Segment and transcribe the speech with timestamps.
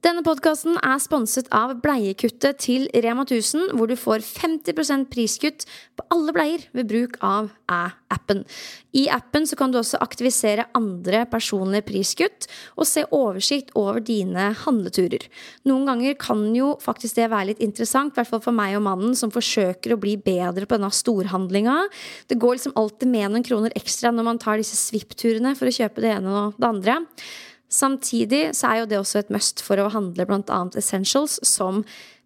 [0.00, 5.66] Denne podkasten er sponset av Bleiekuttet til Rema 1000, hvor du får 50% priskutt
[5.98, 8.40] på alle bleier ved bruk av Æ-appen.
[8.96, 12.48] I appen kan du også aktivisere andre personlige priskutt
[12.80, 15.26] og se oversikt over dine handleturer.
[15.68, 18.86] Noen ganger kan jo faktisk det være litt interessant, i hvert fall for meg og
[18.88, 21.76] mannen som forsøker å bli bedre på denne storhandlinga.
[22.32, 25.76] Det går liksom alltid med noen kroner ekstra når man tar disse svippturene for å
[25.76, 26.98] kjøpe det ene og det andre.
[27.70, 30.62] Samtidig så er jo det også et must for å handle bl.a.
[30.78, 31.84] essentials som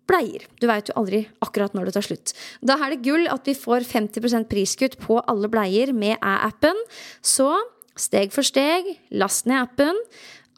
[0.09, 0.45] bleier.
[0.60, 2.34] Du veit jo aldri akkurat når det tar slutt.
[2.64, 6.80] Da er det gull at vi får 50% priskutt på alle bleier med æ-appen.
[7.24, 7.50] Så
[7.96, 10.00] steg for steg, last ned appen.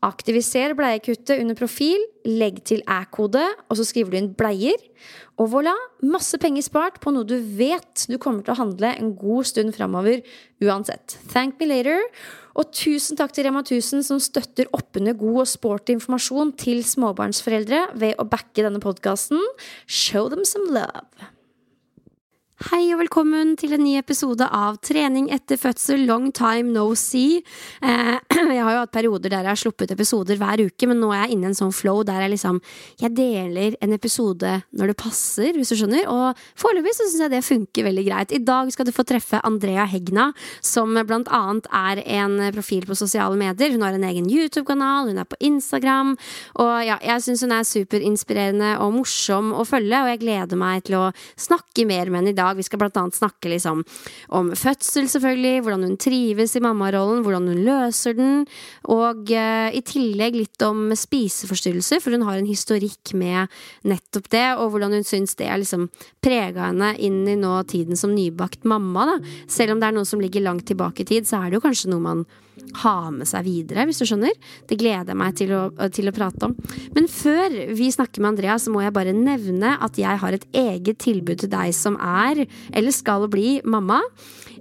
[0.06, 4.82] Aktiviser bleiekuttet under profil, legg til æ-kode, og så skriver du inn bleier.
[5.40, 5.74] Og voilà!
[6.06, 9.74] Masse penger spart på noe du vet du kommer til å handle en god stund
[9.76, 10.22] framover
[10.62, 11.18] uansett.
[11.32, 12.02] Thank me later.
[12.56, 17.82] Og tusen takk til Rema 1000 som støtter oppunder god og sporty informasjon til småbarnsforeldre
[18.00, 19.42] ved å backe denne podkasten.
[19.84, 21.35] Show them some love.
[22.56, 27.42] Hei og velkommen til en ny episode av Trening etter fødsel, long time no see.
[27.84, 28.14] Eh,
[28.56, 31.26] jeg har jo hatt perioder der jeg har sluppet episoder hver uke, men nå er
[31.26, 32.62] jeg inne i en sånn flow der jeg liksom
[33.02, 36.08] Jeg deler en episode når det passer, hvis du skjønner.
[36.08, 38.32] Og foreløpig så syns jeg det funker veldig greit.
[38.32, 40.30] I dag skal du få treffe Andrea Hegna,
[40.64, 43.76] som blant annet er en profil på sosiale medier.
[43.76, 46.16] Hun har en egen YouTube-kanal, hun er på Instagram.
[46.64, 50.88] Og ja, jeg syns hun er superinspirerende og morsom å følge, og jeg gleder meg
[50.88, 52.58] til å snakke mer med henne i dag dag.
[52.58, 53.82] Vi skal blant annet snakke liksom
[54.34, 58.46] om fødsel, selvfølgelig, hvordan hun trives i mammarollen, hvordan hun løser den,
[58.92, 63.52] og uh, i tillegg litt om spiseforstyrrelser, for hun har en historikk med
[63.86, 65.88] nettopp det, og hvordan hun syns det er liksom
[66.24, 69.36] prega henne inn i nå tiden som nybakt mamma, da.
[69.50, 71.66] Selv om det er noe som ligger langt tilbake i tid, så er det jo
[71.66, 72.26] kanskje noe man
[72.82, 74.34] ha med seg videre, hvis du skjønner.
[74.68, 75.62] Det gleder jeg meg til å,
[75.94, 76.56] til å, prate om.
[76.96, 80.46] Men før vi snakker med Andrea, så må jeg bare nevne at jeg har et
[80.56, 84.02] eget tilbud til deg som er, eller skal bli, mamma.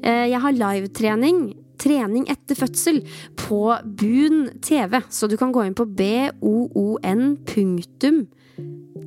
[0.01, 1.45] Eh, jeg har livetrening
[1.75, 3.01] trening etter fødsel
[3.39, 3.61] på
[3.99, 5.01] Boon TV.
[5.11, 6.93] Så du kan gå inn på boon.no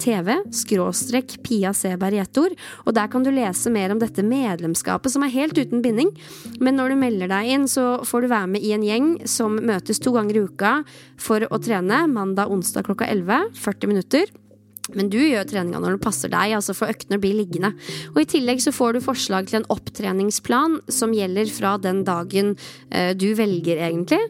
[0.00, 2.54] TV, skråstrek Pia Seberg i ett ord,
[2.86, 6.12] og der kan du lese mer om dette medlemskapet, som er helt uten binding.
[6.62, 9.59] Men når du melder deg inn, så får du være med i en gjeng som
[9.59, 10.75] møtes to ganger i uka
[11.20, 14.31] for å trene mandag, onsdag klokka 11, 40 minutter.
[14.97, 17.72] Men du gjør treninga når det passer deg, altså for øktene blir liggende.
[18.15, 22.54] Og I tillegg så får du forslag til en opptreningsplan som gjelder fra den dagen
[22.91, 24.21] eh, du velger, egentlig.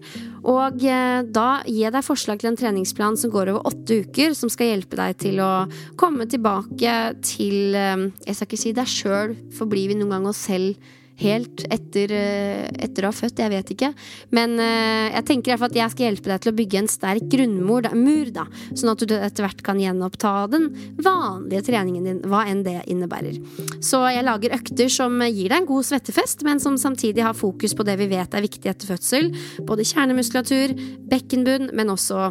[0.48, 4.34] Og eh, da gir jeg deg forslag til en treningsplan som går over åtte uker,
[4.38, 5.52] som skal hjelpe deg til å
[5.98, 10.30] komme tilbake til eh, Jeg skal ikke si deg sjøl, for blir vi noen gang
[10.30, 10.76] oss selv
[11.18, 13.42] helt etter, eh, etter å ha født.
[13.42, 13.90] Jeg vet ikke.
[14.34, 16.80] Men uh, jeg tenker i hvert fall at jeg skal hjelpe deg til å bygge
[16.82, 20.68] en sterk grunnmur, da, mur, da, sånn at du etter hvert kan gjenoppta den
[21.02, 23.38] vanlige treningen din, hva enn det innebærer.
[23.84, 27.74] Så jeg lager økter som gir deg en god svettefest, men som samtidig har fokus
[27.74, 29.32] på det vi vet er viktig etter fødsel.
[29.68, 30.76] Både kjernemuskulatur,
[31.10, 32.30] bekkenbunn, men også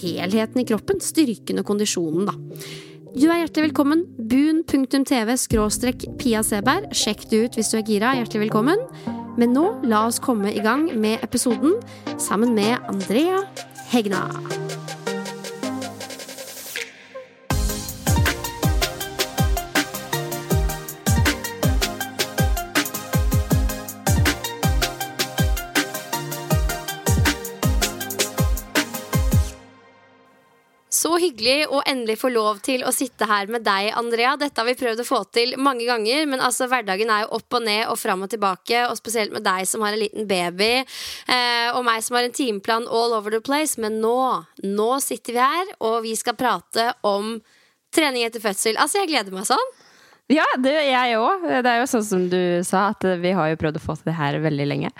[0.00, 1.02] helheten i kroppen.
[1.02, 2.89] Styrken og kondisjonen, da.
[3.10, 4.04] Du er hjertelig velkommen.
[4.30, 6.92] Boon.tv skråstrekk Pia Seberg.
[6.94, 8.12] Sjekk det ut hvis du er gira.
[8.14, 8.84] Hjertelig velkommen.
[9.40, 11.74] Men nå, la oss komme i gang med episoden
[12.22, 13.42] sammen med Andrea
[13.90, 14.28] Hegna.
[31.00, 34.34] Så hyggelig å endelig få lov til å sitte her med deg, Andrea.
[34.36, 37.56] Dette har vi prøvd å få til mange ganger, men altså hverdagen er jo opp
[37.56, 38.82] og ned og fram og tilbake.
[38.90, 42.36] Og spesielt med deg som har en liten baby, eh, og meg som har en
[42.36, 43.80] timeplan all over the place.
[43.80, 44.18] Men nå,
[44.66, 47.38] nå sitter vi her, og vi skal prate om
[47.96, 48.76] trening etter fødsel.
[48.76, 49.72] Altså, jeg gleder meg sånn.
[50.30, 51.46] Ja, det, jeg òg.
[51.64, 54.12] Det er jo sånn som du sa, at vi har jo prøvd å få til
[54.12, 54.92] det her veldig lenge.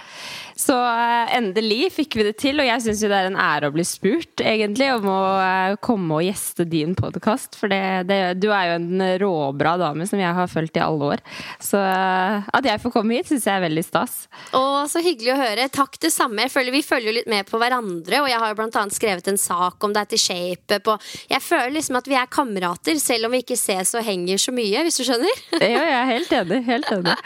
[0.60, 3.70] Så uh, endelig fikk vi det til, og jeg syns jo det er en ære
[3.70, 7.56] å bli spurt, egentlig, om å uh, komme og gjeste din podkast.
[7.60, 11.12] For det, det, du er jo en råbra dame som jeg har fulgt i alle
[11.14, 11.22] år.
[11.62, 14.18] Så uh, at jeg får komme hit, syns jeg er veldig stas.
[14.56, 15.68] Å, så hyggelig å høre.
[15.72, 16.42] Takk det samme.
[16.48, 18.98] Jeg føler Vi følger jo litt med på hverandre, og jeg har jo blant annet
[18.98, 20.82] skrevet en sak om deg til Shape.
[20.84, 20.98] På.
[21.30, 24.52] Jeg føler liksom at vi er kamerater, selv om vi ikke ses og henger så
[24.54, 25.19] mye, hvis du skjønner?
[25.60, 26.60] ja, jeg er helt enig.
[26.68, 27.16] Helt enig.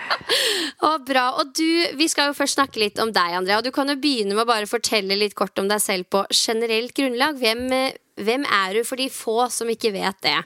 [0.89, 1.27] og bra.
[1.41, 1.67] Og du,
[1.99, 3.63] vi skal jo først snakke litt om deg Andrea.
[3.65, 6.95] Du kan jo begynne med å bare fortelle litt kort om deg selv på generelt
[6.97, 7.39] grunnlag.
[7.41, 7.65] Hvem,
[8.21, 10.39] hvem er du for de få som ikke vet det?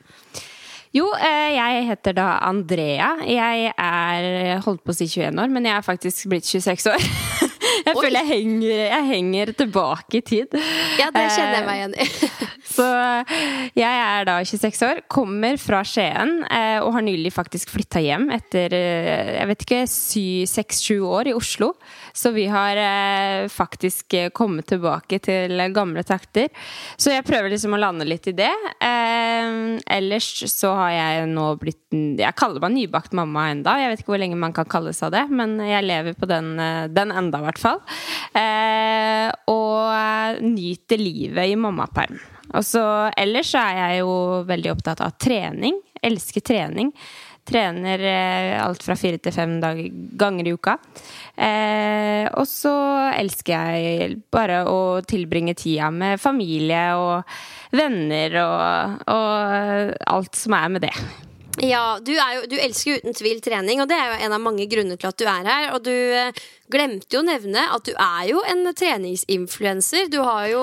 [0.96, 3.10] Jo, eh, jeg heter da Andrea.
[3.28, 7.08] Jeg er holdt på å si 21 år, men jeg er faktisk blitt 26 år.
[7.88, 8.02] Jeg Oi.
[8.02, 10.54] føler jeg henger, jeg henger, tilbake i tid.
[10.98, 12.06] Ja, det kjenner jeg meg igjen i.
[12.78, 12.86] Så
[13.74, 18.28] jeg er da 26 år, kommer fra Skien eh, og har nylig faktisk flytta hjem
[18.34, 19.80] etter eh, jeg vet ikke,
[20.52, 21.72] seks-sju år i Oslo.
[22.14, 26.52] Så vi har eh, faktisk kommet tilbake til gamle takter.
[26.96, 28.52] Så jeg prøver liksom å lande litt i det.
[28.78, 33.78] ellers så har jeg nå blitt Jeg kaller meg nybakt mamma enda.
[33.80, 36.54] Jeg vet ikke hvor lenge man kan kalle seg det, men jeg lever på den,
[36.94, 37.80] den enda, i hvert fall.
[39.48, 42.18] og nyter livet i mammaperm.
[42.56, 42.82] Og så
[43.18, 44.12] ellers så er jeg jo
[44.48, 45.80] veldig opptatt av trening.
[46.02, 46.92] Elsker trening.
[47.48, 49.54] Trener eh, alt fra fire til fem
[50.20, 50.74] ganger i uka.
[51.32, 52.74] Eh, og så
[53.16, 57.38] elsker jeg bare å tilbringe tida med familie og
[57.72, 60.94] venner og, og alt som er med det.
[61.64, 64.68] Ja, du, jo, du, elsker uten tvil trening, og det er jo en av mange
[64.70, 65.70] grunner til at du er her.
[65.74, 70.10] Og du eh, glemte jo å nevne at du er jo en treningsinfluenser.
[70.12, 70.62] Du har jo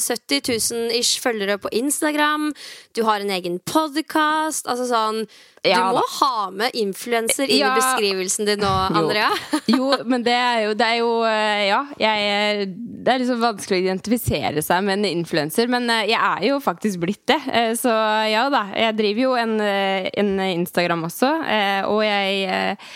[0.00, 0.42] 70
[0.72, 2.50] 000 ish følgere på Instagram.
[2.96, 4.68] Du har en egen podkast.
[4.68, 5.24] Altså sånn
[5.64, 7.72] Du ja, må ha med influenser inn ja.
[7.74, 9.30] i beskrivelsen din nå, Andrea.
[9.66, 12.68] Jo, jo men det er jo, det er jo eh, Ja, jeg,
[13.04, 16.60] det er liksom vanskelig å identifisere seg med en influenser, men eh, jeg er jo
[16.62, 17.40] faktisk blitt det.
[17.80, 17.92] Så
[18.30, 18.68] ja da.
[18.78, 19.58] Jeg driver jo en
[20.18, 22.90] en Instagram også, eh, og jeg eh,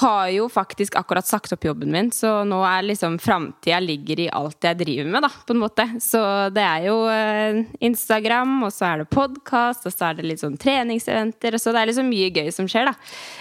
[0.00, 4.28] har jo faktisk akkurat sagt opp jobben min, så nå er liksom framtida ligger i
[4.32, 5.86] alt jeg driver med, da, på en måte.
[6.00, 6.20] Så
[6.54, 10.42] det er jo eh, Instagram, og så er det podkast, og så er det litt
[10.42, 12.96] sånn treningseventer, og så det er liksom mye gøy som skjer, da.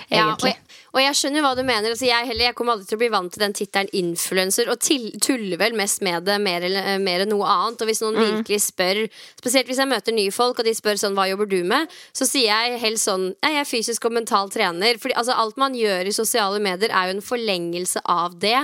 [0.09, 0.55] Egentlig.
[0.57, 1.91] Ja, og jeg skjønner hva du mener.
[1.91, 4.79] Altså, jeg, heller, jeg, kommer aldri til å bli vant til den tittelen influenser, og
[4.81, 7.83] til, tuller vel mest med det mer, eller, mer enn noe annet.
[7.83, 8.23] Og hvis noen mm.
[8.25, 9.03] virkelig spør,
[9.39, 12.27] spesielt hvis jeg møter nye folk, og de spør sånn hva jobber du med, så
[12.29, 14.97] sier jeg helst sånn jeg er fysisk og mental trener.
[15.01, 18.57] Fordi altså, alt man gjør i sosiale medier, er jo en forlengelse av det.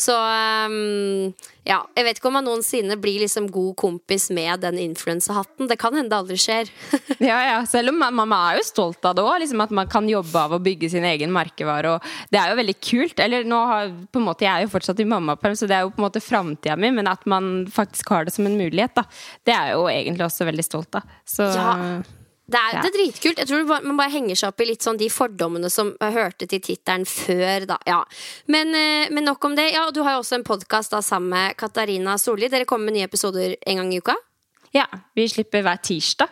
[0.00, 1.32] Så um,
[1.68, 5.68] ja, jeg vet ikke om man noensinne blir liksom god kompis med den influensehatten.
[5.68, 6.70] Det kan hende det aldri skjer.
[7.30, 9.36] ja, ja, selv om man, man, er jo stolt av det òg.
[9.42, 11.96] Liksom at man kan jobbe av å bygge sin egen merkevare.
[11.96, 13.20] Og det er jo veldig kult.
[13.20, 15.84] Eller nå har, på en måte, Jeg er jo fortsatt i mammaperm, så det er
[15.84, 16.92] jo på en måte framtida mi.
[16.96, 19.04] Men at man faktisk har det som en mulighet, da.
[19.44, 21.12] Det er jeg jo egentlig også veldig stolt av.
[21.28, 21.76] Så ja.
[22.50, 22.82] Det er, ja.
[22.82, 23.40] det er, dritkult.
[23.42, 26.62] Jeg tror man bare henger seg opp i litt sånn de fordommene som hørte til
[26.64, 27.78] tittelen før, da.
[27.86, 28.00] Ja.
[28.50, 29.70] Men, eh, men, nok om det.
[29.74, 32.50] Ja, du har jo også en podkast sammen med Katarina Solli.
[32.50, 34.16] Dere kommer med nye episoder en gang i uka?
[34.74, 34.84] Ja,
[35.18, 36.30] vi slipper hver tirsdag.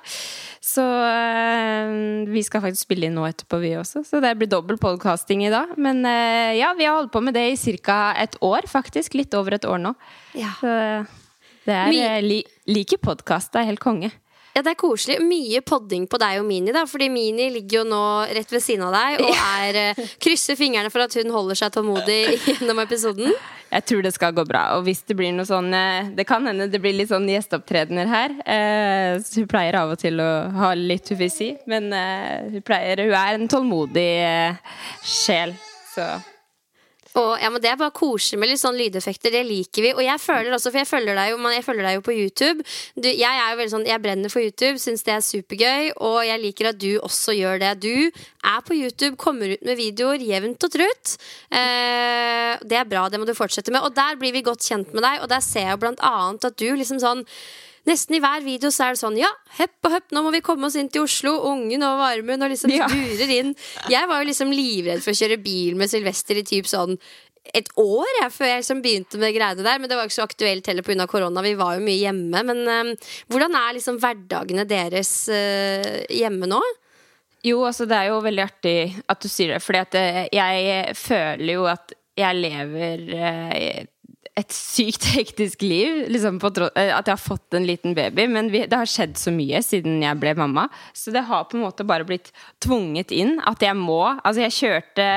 [0.62, 4.04] Så øh, vi skal faktisk spille inn nå etterpå, vi også.
[4.06, 5.74] Så det blir dobbel podkasting i dag.
[5.78, 8.14] Men øh, ja, vi har holdt på med det i ca.
[8.18, 9.14] et år, faktisk.
[9.18, 9.94] Litt over et år nå.
[10.38, 10.54] Ja.
[10.60, 10.74] Så
[11.66, 13.52] det er My li, Liker podkast.
[13.52, 14.12] Det er helt konge.
[14.58, 15.20] Ja, det er koselig.
[15.22, 16.82] Mye podding på deg og Mini, da.
[16.90, 18.00] Fordi Mini ligger jo nå
[18.34, 21.76] rett ved siden av deg og er, uh, krysser fingrene for at hun holder seg
[21.76, 22.16] tålmodig
[22.48, 23.30] gjennom episoden.
[23.68, 24.64] Jeg tror det skal gå bra.
[24.74, 28.08] Og hvis det blir noe sånn eh, Det kan hende det blir litt sånn gjesteopptredener
[28.10, 28.34] her.
[28.48, 33.14] Eh, hun pleier av og til å ha litt hufisi, men eh, hun pleier Hun
[33.14, 34.08] er en tålmodig
[35.04, 35.54] sjel,
[35.92, 36.08] så
[37.16, 39.32] og, ja, men Det er bare koselig med litt sånn lydeffekter.
[39.32, 39.92] Det liker vi.
[39.96, 42.66] Og jeg føler også, for jeg følger deg jo, jeg følger deg jo på YouTube.
[42.94, 45.92] Du, jeg er jo veldig sånn, jeg brenner for YouTube, syns det er supergøy.
[46.08, 47.72] Og jeg liker at du også gjør det.
[47.82, 51.14] Du er på YouTube, kommer ut med videoer jevnt og trutt.
[51.48, 53.82] Eh, det er bra, det må du fortsette med.
[53.86, 56.60] Og der blir vi godt kjent med deg, og der ser jeg blant annet at
[56.60, 57.24] du liksom sånn
[57.88, 60.42] Nesten i hver video så er det sånn Ja, hepp og hepp, nå må vi
[60.44, 61.38] komme oss inn til Oslo.
[61.50, 62.88] Ungen og varmen og liksom ja.
[62.90, 63.54] durer inn.
[63.88, 66.98] Jeg var jo liksom livredd for å kjøre bil med Sylvester i typ sånn
[67.56, 69.80] et år jeg, før jeg liksom begynte med greiene der.
[69.80, 71.06] Men det var ikke så aktuelt heller pga.
[71.08, 71.44] korona.
[71.44, 72.42] Vi var jo mye hjemme.
[72.50, 72.92] Men um,
[73.32, 76.60] hvordan er liksom hverdagene deres uh, hjemme nå?
[77.46, 79.62] Jo, altså det er jo veldig artig at du sier det.
[79.64, 83.86] For jeg føler jo at jeg lever uh,
[84.38, 86.04] et sykt hektisk liv.
[86.12, 88.28] Liksom eh, at jeg har fått en liten baby.
[88.30, 90.68] Men vi, det har skjedd så mye siden jeg ble mamma.
[90.96, 92.30] Så det har på en måte bare blitt
[92.64, 94.02] tvunget inn at jeg må.
[94.22, 95.08] Altså, jeg kjørte,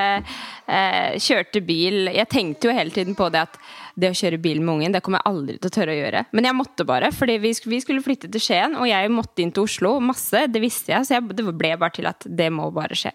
[0.72, 3.60] eh, kjørte bil Jeg tenkte jo hele tiden på det at
[3.96, 6.24] det å kjøre bil med ungen, det kommer jeg aldri til å tørre å gjøre.
[6.38, 9.54] Men jeg måtte bare, fordi vi, vi skulle flytte til Skien, og jeg måtte inn
[9.56, 10.46] til Oslo masse.
[10.52, 13.14] Det visste jeg, så jeg, det ble bare til at det må bare skje.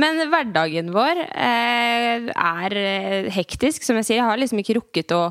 [0.00, 3.84] Men hverdagen vår eh, er eh, hektisk.
[3.86, 5.22] Som jeg sier, jeg har liksom ikke rukket å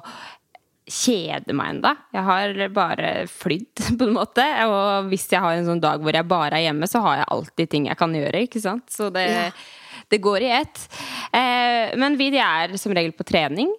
[0.88, 1.94] kjede meg enda.
[2.16, 4.46] Jeg har bare flydd, på en måte.
[4.68, 7.32] Og hvis jeg har en sånn dag hvor jeg bare er hjemme, så har jeg
[7.36, 8.46] alltid ting jeg kan gjøre.
[8.48, 8.88] ikke sant?
[8.94, 9.50] Så det, ja.
[10.14, 10.88] det går i ett.
[11.32, 13.74] Eh, men vi er som regel på trening.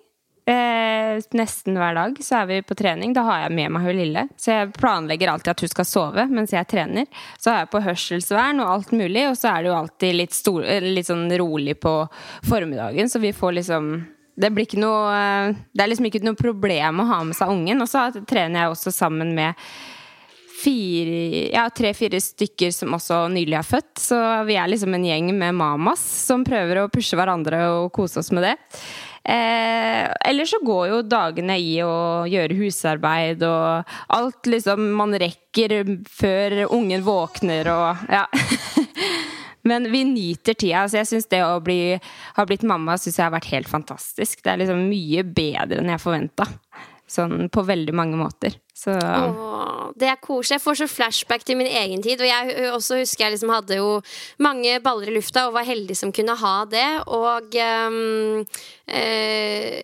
[0.49, 3.13] Eh, nesten hver dag så er vi på trening.
[3.13, 4.23] Da har jeg med meg hun lille.
[4.41, 7.09] Så jeg planlegger alltid at hun skal sove mens jeg trener.
[7.37, 10.37] Så har jeg på hørselsvern og alt mulig, og så er det jo alltid litt,
[10.37, 11.99] stor, litt sånn rolig på
[12.49, 13.91] formiddagen, så vi får liksom
[14.39, 17.83] det, blir ikke noe, det er liksom ikke noe problem å ha med seg ungen.
[17.83, 19.59] Og så trener jeg også sammen med
[20.59, 23.95] fire, ja, tre-fire stykker som også nylig har født.
[24.03, 28.23] Så vi er liksom en gjeng med mamas som prøver å pushe hverandre og kose
[28.23, 28.57] oss med det.
[29.29, 35.75] Eh, eller så går jo dagene i å gjøre husarbeid og alt liksom man rekker
[36.09, 38.25] før ungen våkner og ja.
[39.69, 40.87] Men vi nyter tida.
[40.89, 41.99] Så jeg synes Det å bli,
[42.39, 44.41] ha blitt mamma synes jeg har vært helt fantastisk.
[44.41, 46.47] Det er liksom mye bedre enn jeg forventa.
[47.09, 48.59] Sånn på veldig mange måter.
[48.77, 50.59] Så Åh, det er koselig.
[50.59, 52.21] Jeg får så flashback til min egen tid.
[52.21, 53.95] Og jeg også husker jeg liksom hadde jo
[54.45, 56.89] mange baller i lufta og var heldig som kunne ha det.
[57.09, 57.57] Og
[57.89, 58.45] um,
[58.93, 59.81] eh,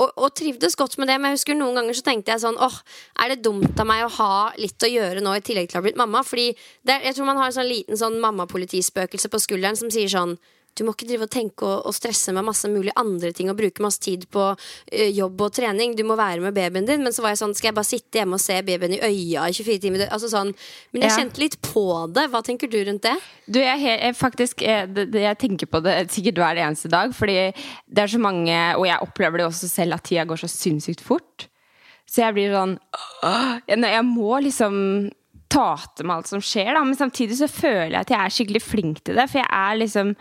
[0.00, 2.56] og, og, trivdes godt med det, men jeg husker noen ganger så tenkte jeg sånn
[2.62, 2.78] åh,
[3.22, 5.82] er det dumt av meg å ha litt å gjøre nå i tillegg til å
[5.82, 6.24] ha blitt mamma?
[6.26, 6.48] Fordi
[6.88, 10.38] det, jeg tror man har en sånn liten sånn mammapolitispøkelse på skulderen som sier sånn
[10.78, 13.58] du må ikke drive og tenke og, og, stresse med masse mulig andre ting og
[13.58, 15.96] bruke masse tid på ø, jobb og trening.
[15.98, 17.04] Du må være med babyen din.
[17.04, 19.46] Men så var jeg sånn, skal jeg bare sitte hjemme og se babyen i øya
[19.50, 20.06] i 24 timer?
[20.08, 20.54] Altså sånn,
[20.94, 21.20] men jeg ja.
[21.20, 21.86] kjente litt på
[22.16, 22.26] det.
[22.32, 23.14] Hva tenker du rundt det?
[23.46, 27.12] Du, jeg, jeg faktisk, jeg, jeg, tenker på det sikkert hver eneste dag.
[27.16, 30.50] Fordi det er så mange, og jeg opplever det også selv, at tida går så
[30.50, 31.48] sinnssykt fort.
[32.08, 32.74] Så jeg blir sånn
[33.70, 34.74] Jeg må liksom
[35.52, 36.82] ta til meg alt som skjer, da.
[36.86, 39.28] Men samtidig så føler jeg at jeg er skikkelig flink til det.
[39.30, 40.14] For jeg er liksom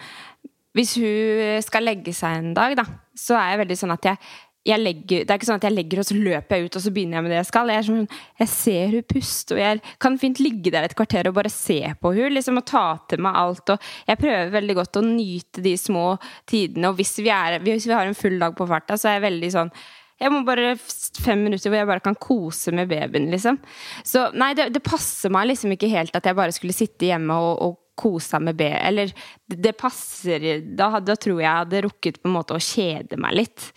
[0.78, 2.88] hvis hun skal legge seg en dag, da,
[3.18, 5.74] så er jeg veldig sånn at jeg, jeg legger, Det er ikke sånn at jeg
[5.74, 7.72] legger og så løper jeg ut og så begynner jeg med det jeg skal.
[7.74, 8.04] Jeg, sånn,
[8.44, 11.80] jeg ser hun puste, og jeg kan fint ligge der et kvarter og bare se
[11.98, 13.74] på hun, liksom, og ta til meg alt.
[13.74, 16.06] Og jeg prøver veldig godt å nyte de små
[16.50, 16.92] tidene.
[16.92, 19.28] Og hvis vi, er, hvis vi har en full dag på farta, så er jeg
[19.32, 19.74] veldig sånn
[20.22, 23.58] jeg må bare fem minutter hvor jeg bare kan kose med babyen, liksom.
[24.06, 27.38] Så nei, det, det passer meg liksom ikke helt at jeg bare skulle sitte hjemme
[27.42, 28.68] og, og kosa med B.
[28.70, 29.12] Eller
[29.46, 33.38] det passer da, da, tror jeg jeg hadde rukket på en måte å kjede meg
[33.42, 33.68] litt.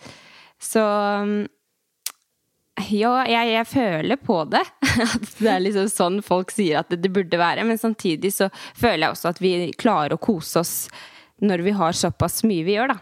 [0.61, 0.83] Så
[2.91, 4.63] ja, jeg, jeg føler på det.
[5.15, 7.63] At det er liksom sånn folk sier at det, det burde være.
[7.67, 10.75] Men samtidig så føler jeg også at vi klarer å kose oss
[11.43, 12.99] når vi har såpass mye vi gjør, da.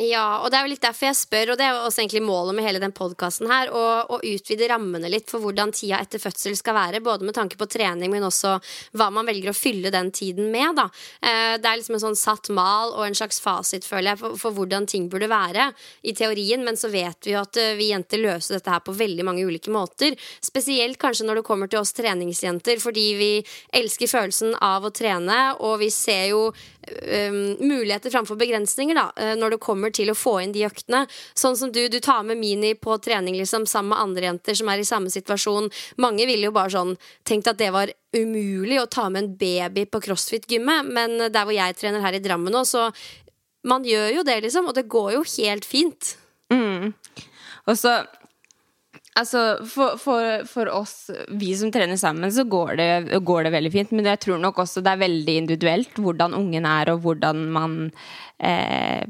[0.00, 2.22] Ja, og det er jo litt derfor jeg spør, og det er jo også egentlig
[2.24, 6.54] målet med hele den podkasten her, å, utvide rammene litt for hvordan tida etter fødsel
[6.56, 8.54] skal være, både med tanke på trening, men også
[8.96, 10.86] hva man velger å fylle den tiden med, da.
[11.20, 14.38] Eh, det er liksom en sånn satt mal og en slags fasit, føler jeg, for,
[14.40, 15.68] for, hvordan ting burde være
[16.08, 18.96] i teorien, men så vet vi jo at eh, vi jenter løser dette her på
[18.96, 20.16] veldig mange ulike måter.
[20.40, 23.32] Spesielt kanskje når det kommer til oss treningsjenter, fordi vi
[23.76, 29.56] elsker følelsen av å trene, og vi ser jo um, muligheter framfor begrensninger da, når
[29.56, 31.06] det kommer til å få inn de øktene.
[31.34, 34.70] Sånn som du, du tar med Mini på trening liksom, sammen med andre jenter som
[34.70, 35.70] er i samme situasjon.
[36.02, 36.94] Mange ville jo bare sånn
[37.28, 41.56] tenkt at det var umulig å ta med en baby på crossfit-gymmet, men der hvor
[41.56, 42.90] jeg trener her i Drammen nå, så
[43.66, 46.16] man gjør jo det, liksom, og det går jo helt fint.
[46.52, 46.92] Mm.
[47.66, 48.02] Og så
[49.12, 53.72] Altså, for, for, for, oss, vi som trener sammen, så går det, går det, veldig
[53.74, 53.90] fint.
[53.92, 57.74] Men jeg tror nok også det er veldig individuelt hvordan ungen er, og hvordan man
[58.40, 59.04] eh,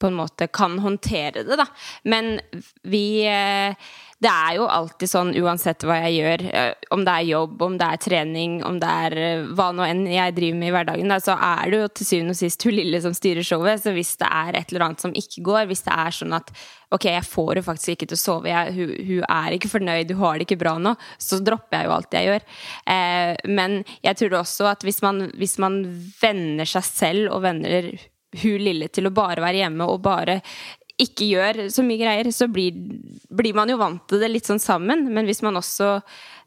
[0.00, 1.66] på en måte kan håndtere det, da.
[2.10, 2.36] Men
[2.82, 3.76] vi eh,
[4.24, 7.74] det er jo alltid sånn uansett hva jeg gjør, eh, om det er jobb, om
[7.80, 11.12] det er trening, om det er eh, hva nå enn jeg driver med i hverdagen,
[11.12, 13.82] da, så er det jo til syvende og sist hun lille som styrer showet.
[13.82, 16.54] Så hvis det er et eller annet som ikke går, hvis det er sånn at
[16.94, 20.14] ok, jeg får henne faktisk ikke til å sove, jeg, hun, hun, er ikke fornøyd,
[20.14, 22.48] hun har det ikke bra nå, så dropper jeg jo alt jeg gjør.
[22.94, 25.82] Eh, men jeg tror også at hvis man, hvis man
[26.22, 27.92] venner seg selv og venner
[28.42, 30.40] hun lille til å bare være hjemme og bare
[31.00, 32.76] ikke gjør så mye greier, så blir,
[33.34, 35.08] blir, man jo vant til det litt sånn sammen.
[35.10, 35.96] Men hvis man også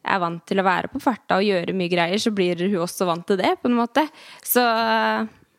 [0.07, 3.09] er vant til å være på farta og gjøre mye greier, så blir hun også
[3.09, 4.05] vant til det, på en måte.
[4.47, 4.63] Så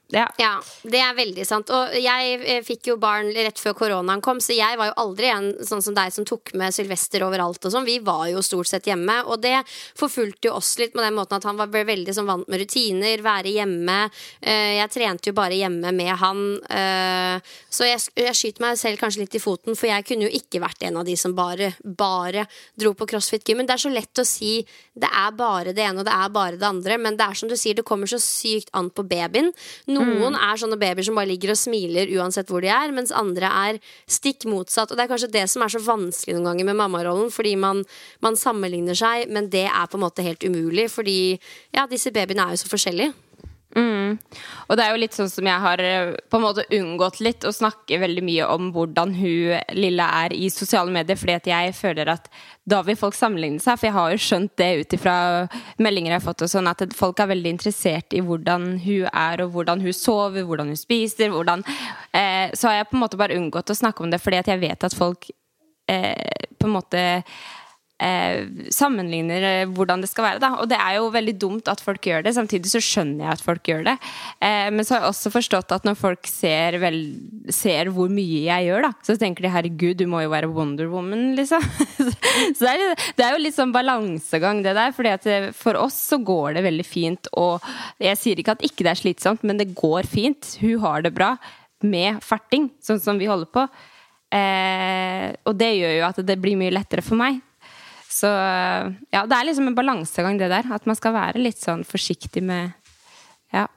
[0.08, 0.24] ja.
[0.40, 0.54] ja.
[0.88, 1.68] det er veldig sant.
[1.74, 5.28] Og jeg eh, fikk jo barn rett før koronaen kom, så jeg var jo aldri
[5.28, 7.84] en sånn som deg som tok med Sylvester overalt og sånn.
[7.84, 9.58] Vi var jo stort sett hjemme, og det
[9.98, 13.20] forfulgte jo oss litt med den måten at han ble veldig sånn vant med rutiner,
[13.24, 13.98] være hjemme.
[14.40, 19.02] Eh, jeg trente jo bare hjemme med han, eh, så jeg, jeg skyter meg selv
[19.02, 21.74] kanskje litt i foten, for jeg kunne jo ikke vært en av de som bare,
[21.84, 22.46] bare
[22.80, 23.68] dro på crossfit-gymmen.
[23.68, 24.56] Det er så lett å si
[24.98, 27.50] det er bare det ene og det er bare det andre, men det er som
[27.50, 29.52] du sier, det kommer så sykt an på babyen.
[30.00, 30.40] Noen mm.
[30.48, 33.80] er sånne babyer som bare ligger og smiler uansett hvor de er, mens andre er
[34.10, 34.90] stikk motsatt.
[34.90, 37.84] Og det er kanskje det som er så vanskelig noen ganger med mammarollen, fordi man,
[38.24, 41.18] man sammenligner seg, men det er på en måte helt umulig, fordi
[41.74, 43.27] ja, disse babyene er jo så forskjellige.
[43.76, 44.16] Mm.
[44.68, 47.44] Og det er jo litt sånn som jeg har eh, på en måte unngått litt
[47.44, 51.74] å snakke veldig mye om hvordan hun lille er i sosiale medier, fordi at jeg
[51.76, 52.30] føler at
[52.68, 53.76] da vil folk sammenligne seg.
[53.76, 55.16] For jeg har jo skjønt det ut ifra
[55.84, 59.44] meldinger jeg har fått, og sånn at folk er veldig interessert i hvordan hun er,
[59.44, 61.64] og hvordan hun sover, hvordan hun spiser, hvordan
[62.16, 64.48] eh, Så har jeg på en måte bare unngått å snakke om det, fordi at
[64.48, 65.28] jeg vet at folk
[65.92, 67.04] eh, på en måte
[68.02, 70.42] eh, sammenligner eh, hvordan det skal være.
[70.42, 70.50] Da.
[70.62, 72.34] Og det er jo veldig dumt at folk gjør det.
[72.36, 73.96] Samtidig så skjønner jeg at folk gjør det.
[74.44, 77.00] Eh, men så har jeg også forstått at når folk ser, vel,
[77.54, 80.90] ser hvor mye jeg gjør, da, så tenker de herregud, du må jo være Wonder
[80.92, 81.64] Woman, liksom.
[82.56, 84.94] så det er, det er, jo litt sånn balansegang, det der.
[84.96, 87.32] fordi at eh, for oss så går det veldig fint.
[87.38, 87.64] Og
[88.02, 90.56] jeg sier ikke at ikke det er slitsomt, men det går fint.
[90.62, 91.34] Hun har det bra
[91.84, 93.66] med farting, sånn som vi holder på.
[94.34, 97.40] Eh, og det gjør jo at det blir mye lettere for meg.
[98.08, 98.28] Så
[99.12, 100.68] ja, det er liksom en balansegang, det der.
[100.72, 102.72] At man skal være litt sånn forsiktig med
[103.54, 103.68] Ja.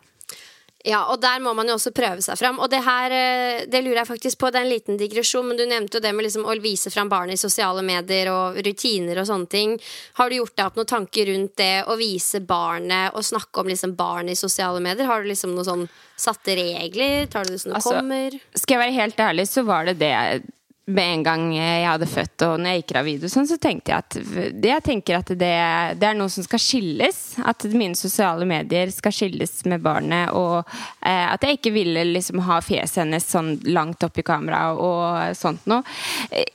[0.81, 2.57] Ja, og der må man jo også prøve seg fram.
[2.61, 5.59] Og det her, eh, det lurer jeg faktisk på, det er en liten digresjon, men
[5.59, 9.21] du nevnte jo det med liksom å vise fram barnet i sosiale medier og rutiner
[9.21, 9.75] og sånne ting.
[10.17, 13.69] Har du gjort deg opp noen tanker rundt det å vise barnet og snakke om
[13.69, 15.05] liksom barn i sosiale medier?
[15.05, 15.85] Har du liksom noen sånn
[16.17, 17.29] satte regler?
[17.29, 18.39] Tar du det som det altså, kommer?
[18.57, 20.15] Skal jeg være helt ærlig, så var det det
[20.91, 24.03] med en gang jeg hadde født og når jeg gikk gravid, sånn, så tenkte jeg
[24.03, 25.51] at jeg tenker at det,
[26.01, 27.19] det, er noe som skal skilles.
[27.47, 30.33] At mine sosiale medier skal skilles med barnet.
[30.37, 34.71] Og eh, at jeg ikke ville liksom ha fjeset hennes sånn langt opp i kamera
[34.75, 35.83] og sånt noe.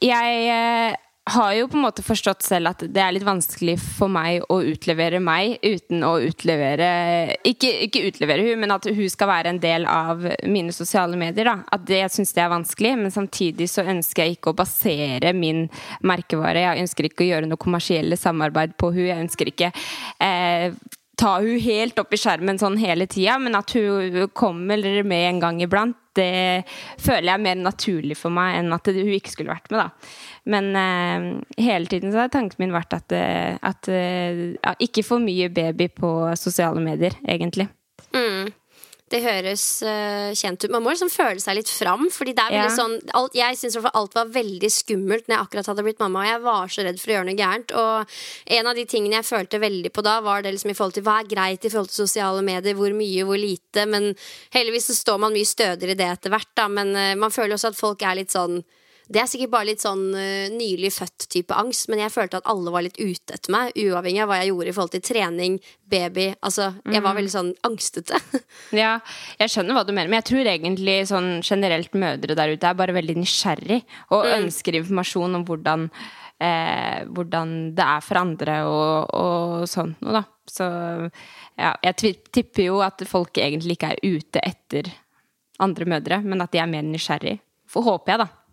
[0.02, 4.10] Jeg eh, har jo på en måte forstått selv at det er litt vanskelig for
[4.12, 6.90] meg å utlevere meg uten å utlevere
[7.46, 11.50] Ikke, ikke utlevere hun, men at hun skal være en del av mine sosiale medier.
[11.50, 11.56] Da.
[11.74, 15.34] At det, jeg syns det er vanskelig, men samtidig så ønsker jeg ikke å basere
[15.34, 15.66] min
[16.06, 16.62] merkevare.
[16.62, 19.04] Jeg ønsker ikke å gjøre noe kommersielle samarbeid på hun.
[19.08, 19.72] Jeg ønsker ikke
[20.22, 20.70] eh,
[21.18, 25.42] ta hun helt opp i skjermen sånn hele tida, men at hun kommer med en
[25.42, 26.66] gang iblant, det
[27.02, 30.12] føler jeg er mer naturlig for meg enn at hun ikke skulle vært med, da.
[30.52, 31.26] Men uh,
[31.60, 35.50] hele tiden så har tanken min vært at, uh, at uh, ja, ikke for mye
[35.52, 37.68] baby på sosiale medier, egentlig.
[38.14, 38.52] Mm.
[39.06, 40.72] Det høres uh, kjent ut.
[40.74, 42.08] Man må liksom føle seg litt fram.
[42.10, 42.70] Fordi det er ja.
[42.74, 46.24] sånn alt, Jeg syns alt var veldig skummelt når jeg akkurat hadde blitt mamma.
[46.24, 47.74] Og jeg var så redd for å gjøre noe gærent.
[47.78, 48.16] Og
[48.58, 51.06] en av de tingene jeg følte veldig på da, var det liksom i forhold til
[51.06, 52.74] hva er greit i forhold til sosiale medier.
[52.78, 53.86] Hvor mye, hvor lite.
[53.86, 54.10] Men
[54.56, 56.66] heldigvis så står man mye stødigere i det etter hvert, da.
[56.66, 58.58] Men uh, man føler også at folk er litt sånn
[59.06, 62.72] det er sikkert bare litt sånn uh, nylig født-type angst, men jeg følte at alle
[62.74, 66.26] var litt ute etter meg, uavhengig av hva jeg gjorde i forhold til trening, baby
[66.40, 67.18] Altså, jeg var mhm.
[67.20, 68.20] veldig sånn angstete.
[68.82, 68.96] ja,
[69.38, 72.78] jeg skjønner hva du mener, men jeg tror egentlig sånn generelt mødre der ute er
[72.78, 74.32] bare veldig nysgjerrig og mm.
[74.40, 75.90] ønsker informasjon om hvordan
[76.42, 80.24] eh, hvordan det er for andre og, og sånt noe, da.
[80.46, 80.66] Så
[81.58, 84.90] ja, jeg tipper jo at folk egentlig ikke er ute etter
[85.62, 87.38] andre mødre, men at de er mer nysgjerrig.
[87.70, 88.45] For håper jeg, da.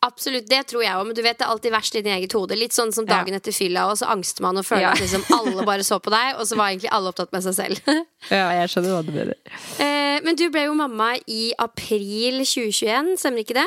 [0.00, 2.32] Absolutt, det tror jeg òg, men du vet det er alltid verst i ditt eget
[2.32, 2.56] hode.
[2.56, 4.92] Litt sånn som dagen etter fylla, og så angster man og føler ja.
[4.96, 7.56] at liksom alle bare så på deg, og så var egentlig alle opptatt med seg
[7.58, 7.90] selv.
[8.32, 9.36] ja, jeg skjønner hva du mener.
[9.84, 13.66] Eh, men du ble jo mamma i april 2021, stemmer ikke det?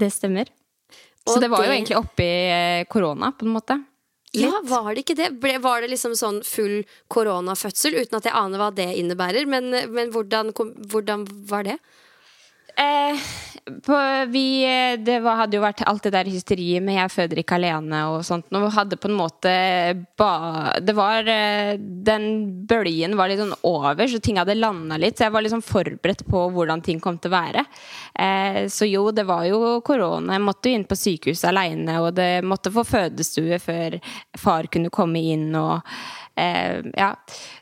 [0.00, 0.48] Det stemmer.
[1.28, 1.68] så det var det...
[1.68, 3.76] jo egentlig oppi eh, korona, på en måte.
[4.34, 4.48] Litt.
[4.48, 5.28] Ja, var det ikke det?
[5.62, 6.80] Var det liksom sånn full
[7.12, 9.44] koronafødsel, uten at jeg aner hva det innebærer?
[9.46, 11.76] Men, men hvordan, hvordan var det?
[12.76, 13.18] Eh,
[13.82, 14.66] på, vi,
[14.98, 18.24] det var, hadde jo vært alt det der hysteriet med 'jeg føder ikke alene' og
[18.26, 18.50] sånt.
[18.52, 19.52] Og hadde på en måte
[20.18, 25.16] ba, Det var eh, Den bølgen var litt sånn over, så ting hadde landa litt.
[25.16, 27.64] Så jeg var liksom forberedt på hvordan ting kom til å være.
[28.18, 30.34] Eh, så jo, det var jo korona.
[30.34, 33.98] Jeg måtte jo inn på sykehuset aleine, og det måtte få fødestue før
[34.36, 35.54] far kunne komme inn.
[35.54, 35.80] og
[36.36, 37.10] Eh, ja.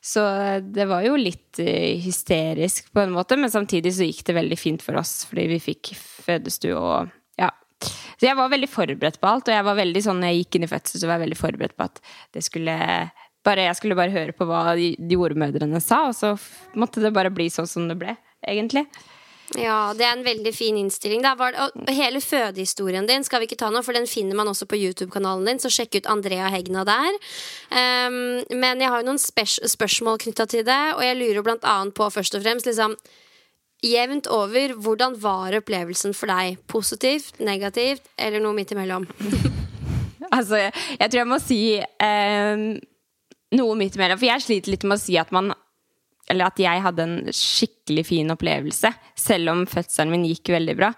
[0.01, 0.25] Så
[0.61, 4.59] det var jo litt eh, hysterisk på en måte, men samtidig så gikk det veldig
[4.61, 7.51] fint for oss fordi vi fikk fødestue og ja.
[7.83, 10.59] Så jeg var veldig forberedt på alt, og jeg var veldig sånn, når jeg gikk
[10.59, 12.03] inn i fødsel, så var jeg veldig forberedt på at
[12.37, 12.79] det skulle
[13.43, 16.37] bare, jeg skulle bare høre på hva de, jordmødrene sa, og så
[16.79, 18.15] måtte det bare bli sånn som det ble,
[18.47, 18.87] egentlig.
[19.59, 21.25] Ja, det er en veldig fin innstilling.
[21.39, 24.69] Var, og hele fødehistorien din skal vi ikke ta nå, for den finner man også
[24.71, 27.19] på YouTube-kanalen din, så sjekk ut Andrea Hegna der.
[27.69, 31.97] Um, men jeg har jo noen spørsmål knytta til det, og jeg lurer blant annet
[31.97, 32.97] på først og fremst liksom
[33.83, 36.61] Jevnt over, hvordan var opplevelsen for deg?
[36.71, 39.09] Positivt, negativt eller noe midt imellom?
[40.37, 42.63] altså, jeg, jeg, tror jeg må si um,
[43.59, 44.21] noe midt imellom.
[44.21, 45.51] For jeg sliter litt med å si at man
[46.31, 50.91] eller at jeg hadde en skikkelig fin opplevelse, selv om fødselen min gikk veldig bra,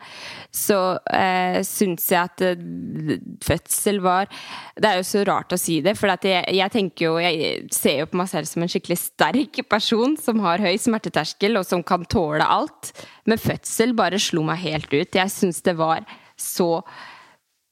[0.55, 4.29] så eh, syns jeg at eh, fødsel var
[4.77, 8.03] Det er jo så rart å si det, for jeg, jeg, tenker jo Jeg ser
[8.03, 11.83] jo på meg selv som en skikkelig sterk person som har høy smerteterskel, og som
[11.87, 12.93] kan tåle alt.
[13.25, 15.17] Men fødsel bare slo meg helt ut.
[15.17, 16.05] Jeg syns det var
[16.37, 16.85] så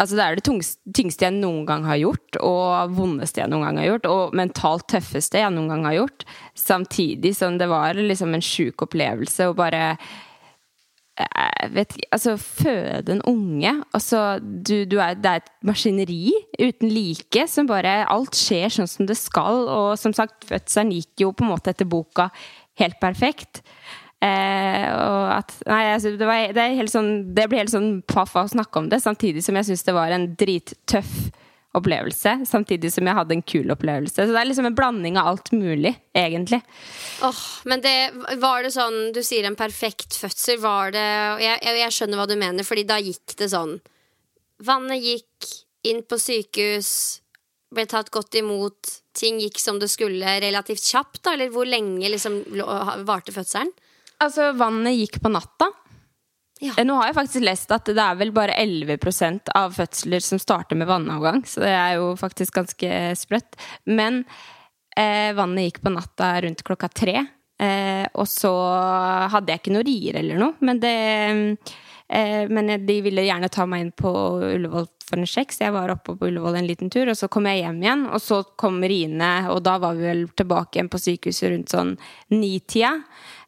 [0.03, 0.45] Altså, det er det
[0.97, 4.89] tyngste jeg noen gang har gjort, og vondeste jeg noen gang har gjort, og mentalt
[4.91, 6.27] tøffeste jeg noen gang har gjort.
[6.59, 9.95] Samtidig som det var liksom en sjuk opplevelse å bare
[11.13, 16.89] jeg vet altså Føde en unge altså, du, du er, Det er et maskineri uten
[16.89, 19.67] like som bare Alt skjer sånn som det skal.
[19.69, 22.31] Og som sagt, fødselen gikk jo på en måte etter boka
[22.81, 23.61] helt perfekt.
[24.23, 28.37] Eh, og at Nei, altså, det, var, det, helt sånn, det blir helt sånn paff
[28.39, 31.15] av å snakke om det, samtidig som jeg syns det var en drittøff
[31.73, 34.19] opplevelse, samtidig som jeg hadde en kul opplevelse.
[34.21, 36.61] Så det er liksom en blanding av alt mulig, egentlig.
[37.25, 37.95] Oh, men det,
[38.43, 40.61] var det sånn Du sier en perfekt fødsel.
[40.63, 41.07] Var det
[41.43, 43.79] jeg, jeg, jeg skjønner hva du mener, fordi da gikk det sånn
[44.63, 45.49] Vannet gikk
[45.89, 46.91] inn på sykehus,
[47.75, 51.33] ble tatt godt imot, ting gikk som det skulle relativt kjapt, da?
[51.35, 52.37] Eller hvor lenge liksom
[53.09, 53.73] varte fødselen?
[54.23, 55.69] Altså, vannet gikk på natta.
[56.63, 56.77] Ja.
[56.77, 60.41] Eh, nå har jeg faktisk lest at det er vel bare 11% av fødsler som
[60.43, 63.59] starter med vannavgang, så det er jo faktisk ganske sprøtt.
[63.91, 64.23] Men
[64.95, 67.17] eh, vannet gikk på natta rundt klokka tre.
[67.63, 68.53] Eh, og så
[69.33, 70.95] hadde jeg ikke noe rier eller noe, men det
[72.13, 74.11] eh, Men de ville gjerne ta meg inn på
[74.45, 77.09] Ullevål for en sjekk, så jeg var oppe på Ullevål en liten tur.
[77.09, 80.27] Og så kom jeg hjem igjen, og så kom riene, og da var vi vel
[80.37, 81.95] tilbake igjen på sykehuset rundt sånn
[82.35, 82.99] nitida.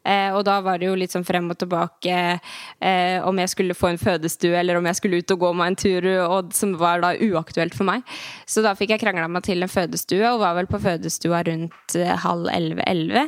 [0.05, 3.77] Eh, og da var det jo litt sånn frem og tilbake eh, om jeg skulle
[3.77, 6.75] få en fødestue, eller om jeg skulle ut og gå meg en tur, og, som
[6.79, 8.05] var da uaktuelt for meg.
[8.49, 11.97] Så da fikk jeg krangla meg til en fødestue, og var vel på fødestua rundt
[11.97, 13.27] eh, halv elleve-elleve.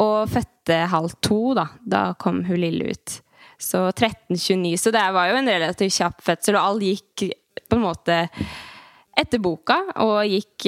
[0.00, 1.68] Og fødte halv to, da.
[1.84, 3.18] Da kom hun lille ut.
[3.60, 4.72] Så 13.29.
[4.80, 7.26] Så det var jo en relativt kjapp fødsel, og alt gikk
[7.68, 8.24] på en måte
[9.14, 10.66] etter boka, og gikk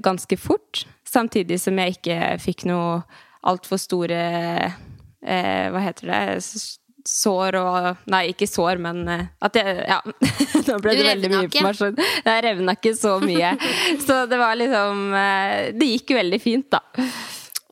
[0.00, 0.86] ganske fort.
[1.04, 3.02] Samtidig som jeg ikke fikk noe
[3.48, 6.60] altfor store eh, Hva heter det?
[7.08, 10.00] Sår og Nei, ikke sår, men eh, at jeg Ja.
[10.68, 12.00] Nå ble det veldig mye informasjon.
[12.26, 13.54] Jeg revna ikke så mye.
[14.06, 16.82] Så det var liksom eh, Det gikk veldig fint, da.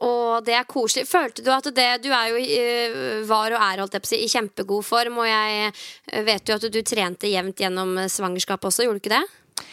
[0.07, 1.09] Og det er koselig.
[1.11, 4.13] Følte du at det Du er jo eh, var og er holdt jeg på å
[4.15, 8.87] si, i kjempegod form, og jeg vet jo at du trente jevnt gjennom svangerskapet også,
[8.87, 9.67] gjorde du ikke det?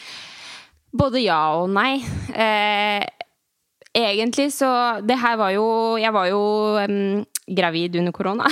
[0.95, 1.99] Både ja og nei.
[2.31, 3.03] Eh,
[4.03, 6.41] egentlig så Det her var jo Jeg var jo
[6.83, 8.45] um, gravid under korona.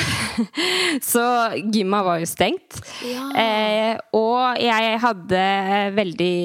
[1.02, 2.78] så gymma var jo stengt.
[3.08, 3.26] Ja.
[3.38, 5.46] Eh, og jeg hadde
[5.96, 6.36] veldig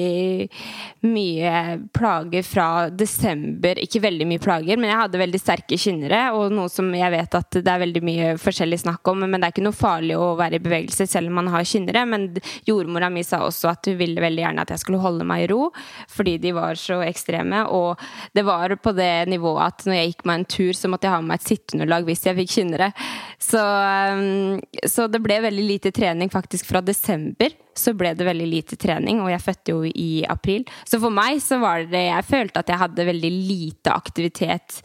[1.05, 1.51] mye
[1.95, 3.79] plager fra desember.
[3.79, 6.23] Ikke veldig mye plager, men jeg hadde veldig sterke kynnere.
[6.35, 9.23] Og noe som jeg vet at det er veldig mye forskjellig snakk om.
[9.27, 12.03] Men det er ikke noe farlig å være i bevegelse selv om man har kynnere.
[12.09, 12.27] Men
[12.67, 15.51] jordmora mi sa også at hun ville veldig gjerne at jeg skulle holde meg i
[15.53, 15.69] ro,
[16.09, 17.61] fordi de var så ekstreme.
[17.77, 18.01] Og
[18.33, 21.15] det var på det nivået at når jeg gikk meg en tur, så måtte jeg
[21.15, 22.91] ha med meg et sitteunderlag hvis jeg fikk kynnere.
[23.39, 28.47] Så, um, så det ble veldig lite trening faktisk fra desember så ble det veldig
[28.49, 30.65] lite trening, og jeg fødte jo i april.
[30.87, 34.81] Så for meg så var det Jeg følte at jeg hadde veldig lite aktivitet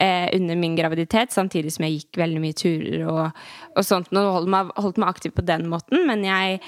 [0.00, 3.40] eh, under min graviditet, samtidig som jeg gikk veldig mye turer og,
[3.74, 4.12] og sånt.
[4.12, 6.60] Og holdt meg, holdt meg aktiv på den måten, men jeg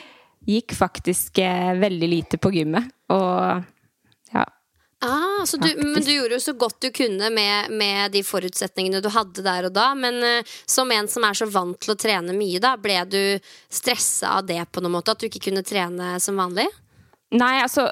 [0.48, 2.88] gikk faktisk eh, veldig lite på gymmet.
[3.12, 3.66] Og
[5.02, 9.08] Ah, du, men du gjorde jo så godt du kunne med, med, de forutsetningene du
[9.08, 9.86] hadde der og da.
[9.96, 13.22] Men uh, som en som er så vant til å trene mye, da, ble du
[13.72, 15.14] stressa av det på noen måte?
[15.14, 16.68] At du ikke kunne trene som vanlig?
[17.30, 17.84] Nei, altså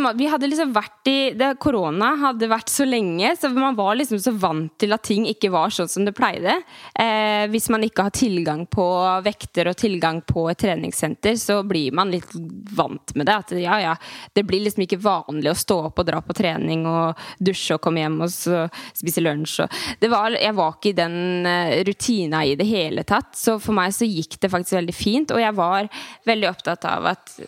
[0.00, 3.98] måte, Vi hadde liksom vært i det, Korona hadde vært så lenge, så man var
[3.98, 6.54] liksom så vant til at ting ikke var sånn som det pleide.
[6.96, 8.86] Eh, hvis man ikke har tilgang på
[9.26, 13.36] vekter og tilgang på et treningssenter, så blir man litt vant med det.
[13.36, 13.94] At ja, ja,
[14.32, 17.84] det blir liksom ikke vanlig å stå opp og dra på trening og dusje og
[17.84, 19.68] komme hjem og spise lunsj.
[20.00, 23.92] Var, jeg var ikke i den uh, rutina i det hele tatt, så for meg
[23.92, 25.36] så gikk det faktisk veldig fint.
[25.36, 25.92] Og jeg var
[26.28, 27.40] veldig opptatt av at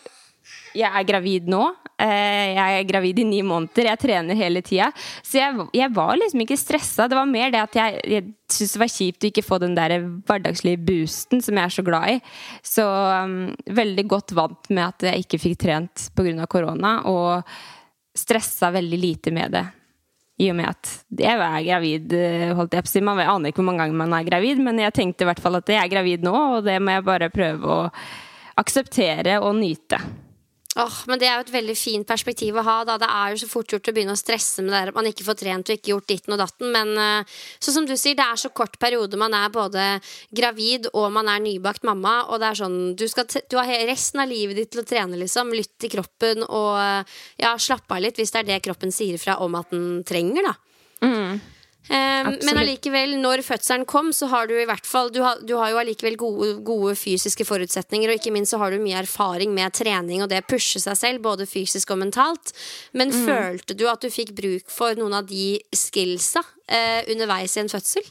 [0.77, 1.63] jeg er gravid nå.
[2.01, 3.91] Eh, jeg er gravid i ni måneder.
[3.91, 4.89] Jeg trener hele tida.
[5.21, 7.07] Så jeg, jeg, var liksom ikke stressa.
[7.09, 9.75] Det var mer det at jeg, jeg syntes det var kjipt å ikke få den
[9.77, 12.17] der hverdagslige boosten som jeg er så glad i.
[12.65, 13.35] Så um,
[13.81, 16.47] veldig godt vant med at jeg ikke fikk trent pga.
[16.51, 17.45] korona, og
[18.17, 19.65] stressa veldig lite med det.
[20.41, 20.89] I og med at
[21.21, 23.03] jeg er gravid, eh, holdt jeg på å si.
[23.05, 25.59] Man aner ikke hvor mange ganger man er gravid, men jeg tenkte i hvert fall
[25.59, 27.79] at jeg er gravid nå, og det må jeg bare prøve å
[28.61, 29.99] akseptere og nyte.
[30.79, 32.77] Oh, men Det er jo et veldig fint perspektiv å ha.
[32.87, 32.95] Da.
[33.01, 35.25] Det er jo så fort gjort å begynne å stresse med det at man ikke
[35.27, 36.71] får trent og ikke gjort ditten og datten.
[36.71, 39.89] Men uh, så som du sier, det er så kort periode man er både
[40.31, 42.21] gravid og man er nybakt mamma.
[42.31, 45.19] Og det er sånn, du, skal du har resten av livet ditt til å trene,
[45.19, 45.51] liksom.
[45.51, 49.19] Lytt til kroppen og uh, ja, slapp av litt hvis det er det kroppen sier
[49.19, 50.53] fra om at den trenger.
[50.53, 50.55] da.
[51.03, 51.41] Mm.
[51.89, 55.55] Um, men allikevel, når fødselen kom, så har du i hvert fall Du har, du
[55.57, 59.49] har jo allikevel gode, gode, fysiske forutsetninger, og ikke minst så har du mye erfaring
[59.55, 62.53] med trening og det pushe seg selv, både fysisk og mentalt.
[62.93, 63.25] Men mm.
[63.25, 67.73] følte du at du fikk bruk for noen av de skillsa uh, underveis i en
[67.73, 68.05] fødsel?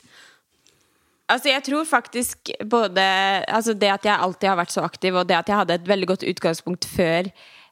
[1.30, 3.02] Altså, jeg tror faktisk både
[3.46, 5.90] altså Det at jeg alltid har vært så aktiv, og det at jeg hadde et
[5.94, 7.30] veldig godt utgangspunkt før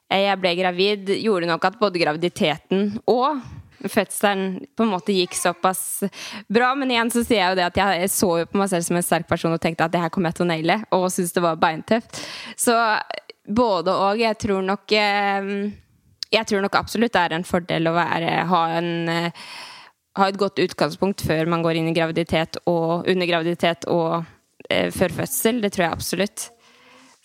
[0.09, 3.43] jeg ble gravid, gjorde nok at både graviditeten og
[3.85, 6.03] fødselen på en måte gikk såpass
[6.51, 6.73] bra.
[6.75, 8.99] Men igjen så sier jeg jo det at jeg så jo på meg selv som
[8.99, 11.35] en sterk person og tenkte at det her kommer jeg til å naile, og syntes
[11.35, 12.21] det var beintøft.
[12.59, 12.75] Så
[13.49, 14.19] både og.
[14.19, 15.53] Jeg tror nok eh,
[16.29, 19.47] Jeg tror nok absolutt det er en fordel å være, ha en eh,
[20.19, 24.25] ha et godt utgangspunkt før man går inn i graviditet og under graviditet og
[24.69, 25.61] eh, før fødsel.
[25.63, 26.49] Det tror jeg absolutt.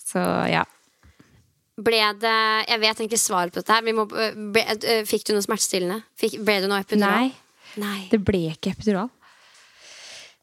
[0.04, 0.62] Så ja.
[1.74, 3.74] Ble det Jeg vet egentlig svaret på dette.
[3.74, 4.62] her må, ble,
[5.08, 6.04] Fikk du noe smertestillende?
[6.18, 7.26] Fikk, ble det noe epidural?
[7.26, 7.32] Nei,
[7.82, 8.00] Nei.
[8.12, 9.10] Det ble ikke epidural.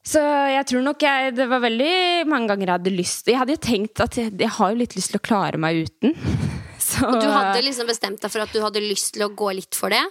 [0.04, 3.56] Så jeg tror nok jeg Det var veldig mange ganger jeg hadde lyst Jeg hadde
[3.56, 6.18] jo tenkt at jeg, jeg har jo litt lyst til å klare meg uten.
[6.82, 9.54] Så, og du hadde liksom bestemt deg for at du hadde lyst til å gå
[9.56, 10.02] litt for det?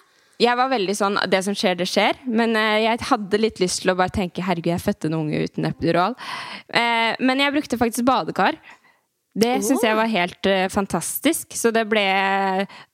[0.40, 2.16] jeg var veldig sånn Det som skjer, det skjer.
[2.24, 5.42] Men uh, jeg hadde litt lyst til å bare tenke herregud, jeg fødte en unge
[5.44, 6.16] uten epidural.
[7.20, 8.56] Men jeg brukte faktisk badekar.
[9.30, 11.54] Det syns jeg var helt uh, fantastisk.
[11.54, 12.02] Så det ble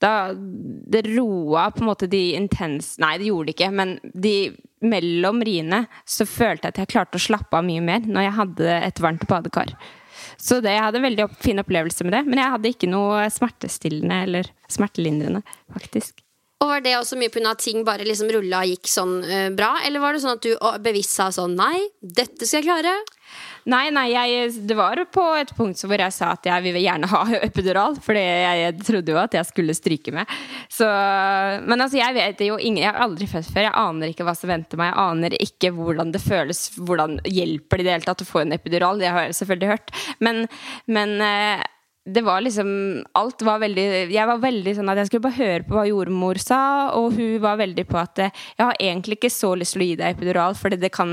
[0.02, 4.36] Da Det roa på en måte de intense Nei, det gjorde det ikke, men de
[4.86, 8.34] mellom riene så følte jeg at jeg klarte å slappe av mye mer når jeg
[8.36, 9.72] hadde et varmt badekar.
[10.36, 12.22] Så det, jeg hadde en veldig fin opplevelse med det.
[12.28, 16.20] Men jeg hadde ikke noe smertestillende eller smertelindrende, faktisk.
[16.60, 17.50] Og Var det også mye pga.
[17.50, 19.74] at ting bare liksom rulla og gikk sånn uh, bra?
[19.84, 22.94] Eller var det sånn at du bevisst sa sånn Nei, dette skal jeg klare?
[23.66, 27.08] Nei, nei, jeg, det var på et punkt hvor jeg sa at jeg vil gjerne
[27.10, 27.96] ha epidural.
[28.02, 30.30] For jeg, trodde jo at jeg skulle stryke med.
[30.70, 30.86] Så,
[31.66, 33.66] men altså, jeg vet jo ingen, Jeg har aldri født før.
[33.66, 34.92] Jeg aner ikke hva som venter meg.
[34.92, 36.66] Jeg aner ikke hvordan det føles.
[36.78, 39.02] Hvordan hjelper det i det hele tatt å få en epidural?
[39.02, 39.94] Det har jeg selvfølgelig hørt.
[40.22, 40.44] Men,
[40.86, 41.66] men uh,
[42.06, 42.68] det var liksom
[43.18, 46.38] Alt var veldig Jeg var veldig sånn at jeg skulle bare høre på hva jordmor
[46.38, 46.60] sa,
[46.94, 49.96] og hun var veldig på at jeg har egentlig ikke så lyst til å gi
[49.98, 51.10] deg epidural, fordi det kan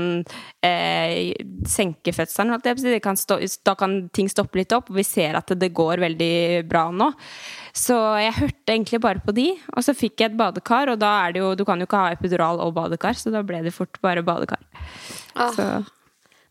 [0.64, 1.34] eh,
[1.68, 2.54] senke fødselen.
[3.02, 6.34] Kan stå, da kan ting stoppe litt opp, og vi ser at det går veldig
[6.70, 7.10] bra nå.
[7.74, 11.10] Så jeg hørte egentlig bare på de, og så fikk jeg et badekar, og da
[11.24, 13.74] er det jo Du kan jo ikke ha epidural og badekar, så da ble det
[13.74, 14.62] fort bare badekar.
[15.34, 15.66] Ah, Så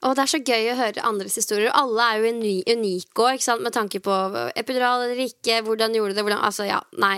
[0.03, 1.71] og det er så gøy å høre andres historier.
[1.75, 2.31] Alle er jo
[2.75, 4.15] unike òg, med tanke på
[4.59, 7.17] epidural eller ikke, hvordan gjorde det, hvordan Altså, ja, nei.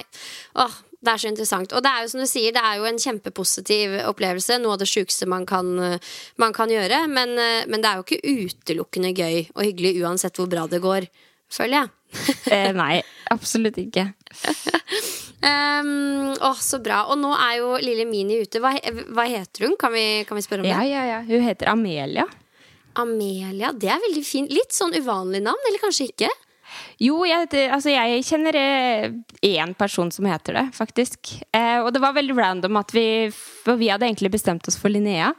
[0.61, 1.73] Åh, det er så interessant.
[1.73, 4.59] Og det er jo som du sier, det er jo en kjempepositiv opplevelse.
[4.61, 7.05] Noe av det sjukeste man, man, kan gjøre.
[7.11, 11.09] Men, men, det er jo ikke utelukkende gøy og hyggelig uansett hvor bra det går,
[11.53, 11.93] føler jeg.
[12.53, 13.01] eh, nei,
[13.33, 14.07] absolutt ikke.
[15.43, 17.03] um, åh, så bra.
[17.11, 18.61] Og nå er jo lille Mini ute.
[18.63, 18.73] Hva,
[19.13, 19.77] hva heter hun?
[19.81, 20.73] Kan vi, kan vi spørre om det?
[20.73, 21.21] Ja, ja, ja.
[21.27, 22.29] Hun heter Amelia.
[23.01, 24.51] Amelia, det er veldig fint.
[24.53, 26.31] Litt sånn uvanlig navn, eller kanskje ikke?
[26.99, 31.35] Jo, jeg, altså jeg kjenner én eh, person som heter det, faktisk.
[31.55, 34.91] Eh, og det var veldig random at vi For vi hadde egentlig bestemt oss for
[34.91, 35.33] Linnea.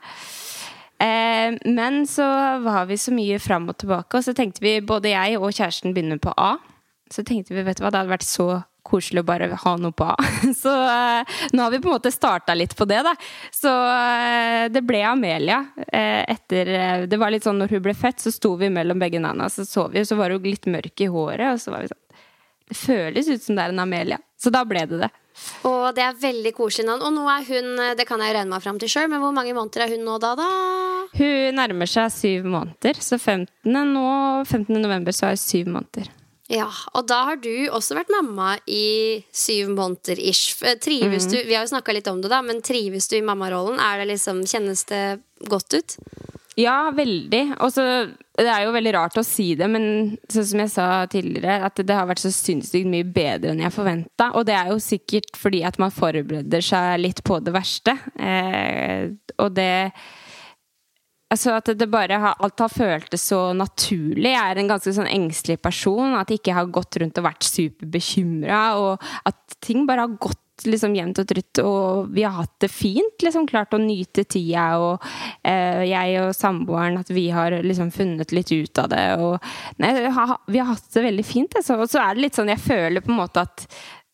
[1.03, 2.27] Eh, men så
[2.65, 5.97] var vi så mye fram og tilbake, og så tenkte vi, både jeg og kjæresten
[5.97, 6.57] begynner på A.
[7.13, 8.49] Så tenkte vi, vet du hva, det hadde vært så
[8.87, 10.15] koselig å bare ha noe på A.
[10.63, 13.15] Så uh, nå har vi på en måte starta litt på det, da.
[13.55, 15.63] Så uh, det ble Amelia.
[15.83, 19.23] Uh, etter Det var litt sånn når hun ble født, så sto vi mellom begge
[19.23, 21.93] navnene, så så vi, så var hun litt mørk i håret, og så var vi
[21.93, 22.03] sånn
[22.67, 24.19] Det føles ut som det er en Amelia.
[24.41, 25.13] Så da ble det det.
[25.69, 27.05] Og det er veldig koselig navn.
[27.07, 29.55] Og nå er hun Det kan jeg regne meg fram til sjøl, men hvor mange
[29.57, 30.51] måneder er hun nå da, da?
[31.17, 33.01] Hun nærmer seg syv måneder.
[33.01, 33.49] Så 15.
[33.93, 34.07] nå
[34.45, 34.77] 15.
[34.81, 36.11] november så er hun syv måneder.
[36.53, 40.61] Ja, og da har du også vært mamma i syv måneder ish.
[40.83, 41.33] Trives mm.
[41.33, 43.81] du, Vi har jo snakka litt om det, da, men trives du i mammarollen?
[43.83, 45.05] Er det liksom, Kjennes det
[45.51, 45.97] godt ut?
[46.57, 47.43] Ja, veldig.
[47.61, 47.83] Og så
[48.37, 51.81] Det er jo veldig rart å si det, men sånn som jeg sa tidligere, at
[51.81, 54.29] det har vært så sinnssykt mye bedre enn jeg forventa.
[54.37, 57.97] Og det er jo sikkert fordi at man forbereder seg litt på det verste.
[58.21, 59.09] Eh,
[59.41, 59.89] og det
[61.35, 64.31] Altså at det bare har, Alt har føltes så naturlig.
[64.31, 66.15] Jeg er en ganske sånn engstelig person.
[66.15, 68.61] At jeg ikke har gått rundt og vært superbekymra.
[68.79, 72.71] Og at ting bare har gått liksom jevnt og trutt, og vi har hatt det
[72.73, 73.19] fint.
[73.23, 74.69] liksom Klart å nyte tida.
[74.79, 75.05] Og
[75.43, 79.05] eh, jeg og samboeren, at vi har liksom funnet litt ut av det.
[79.19, 81.59] Og nei, vi har hatt det veldig fint.
[81.59, 81.81] Altså.
[81.83, 83.67] Og så er det litt sånn Jeg føler på en måte at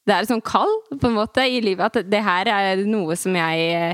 [0.02, 1.92] det er et kall på en måte i livet.
[1.92, 3.92] At det her er noe som jeg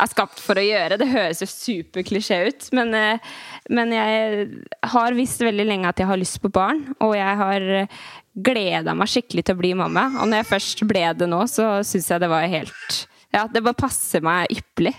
[0.00, 0.98] er skapt for å gjøre.
[1.00, 3.32] Det høres jo superklisjé ut, men, eh,
[3.70, 4.48] men, jeg
[4.94, 6.82] har visst veldig lenge at jeg har lyst på barn.
[7.00, 7.88] Og jeg har
[8.34, 10.08] gleda meg skikkelig til å bli mamma.
[10.20, 13.04] Og når jeg først ble det nå, så syns jeg det var helt
[13.34, 14.94] Ja, det bare passer meg ypperlig.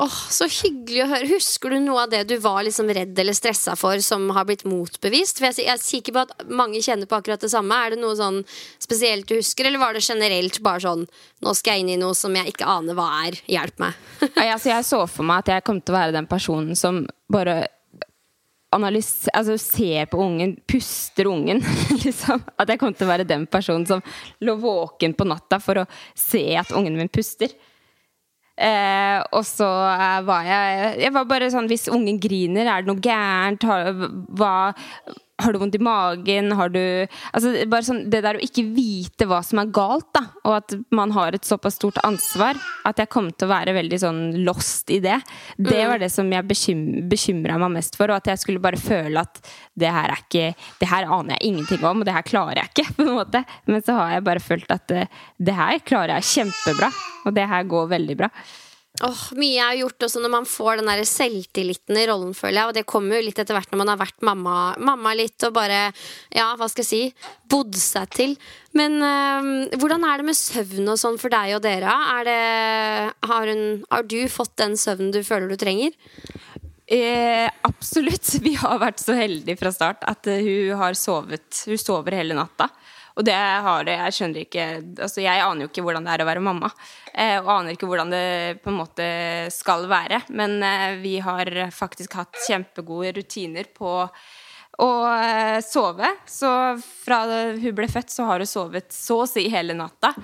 [0.00, 1.28] Åh, Så hyggelig å høre.
[1.34, 4.64] Husker du noe av det du var liksom redd eller stressa for, som har blitt
[4.68, 5.40] motbevist?
[5.40, 7.76] For jeg, jeg er sikker på at mange kjenner på akkurat det samme.
[7.76, 8.40] Er det noe sånn
[8.80, 11.04] spesielt du husker, eller var det generelt bare sånn
[11.40, 13.36] Nå skal jeg inn i noe som jeg ikke aner hva er.
[13.48, 14.00] Hjelp meg.
[14.36, 17.62] altså, jeg så for meg at jeg kom til å være den personen som bare
[18.72, 21.60] analyse, altså ser på ungen, puster ungen.
[22.04, 22.40] liksom.
[22.56, 24.04] At jeg kom til å være den personen som
[24.44, 27.52] lå våken på natta for å se at ungen min puster.
[28.60, 29.66] Eh, og så
[30.26, 33.64] var jeg Jeg var bare sånn Hvis ungen griner, er det noe gærent?
[34.36, 34.52] Hva,
[35.44, 36.52] har du vondt i magen?
[36.56, 36.80] Har du
[37.32, 40.76] altså, bare sånn, Det der å ikke vite hva som er galt, da, og at
[40.94, 44.90] man har et såpass stort ansvar, at jeg kom til å være veldig sånn lost
[44.92, 45.20] i det,
[45.58, 48.10] det var det som jeg bekym, bekymra meg mest for.
[48.10, 49.42] Og at jeg skulle bare føle at
[49.80, 50.48] det her er ikke
[50.80, 53.44] Det her aner jeg ingenting om, og det her klarer jeg ikke, på en måte.
[53.70, 56.90] Men så har jeg bare følt at det, eh, det her klarer jeg kjempebra,
[57.26, 58.28] og det her går veldig bra.
[59.06, 62.70] Oh, mye er gjort også når man får den der selvtilliten i rollen, føler jeg.
[62.70, 65.54] Og det kommer jo litt etter hvert når man har vært mamma, mamma litt og
[65.56, 65.86] bare,
[66.36, 68.34] ja, hva skal jeg si, bodd seg til.
[68.76, 71.96] Men øh, hvordan er det med søvn og sånn for deg og dere?
[72.28, 72.36] Det,
[73.32, 75.96] har, hun, har, du fått den søvnen du føler du trenger?
[76.90, 78.34] Eh, absolutt.
[78.44, 82.34] Vi har vært så heldige fra start at uh, hun har sovet Hun sover hele
[82.36, 82.66] natta.
[83.20, 84.66] Og det har det Jeg skjønner ikke
[85.04, 86.70] Altså, jeg aner jo ikke hvordan det er å være mamma.
[87.12, 89.06] Eh, og aner ikke hvordan det på en måte
[89.52, 90.22] skal være.
[90.32, 93.92] Men eh, vi har faktisk hatt kjempegode rutiner på
[94.80, 96.14] å eh, sove.
[96.30, 97.22] Så fra
[97.60, 100.14] hun ble født, så har hun sovet så å si hele natta.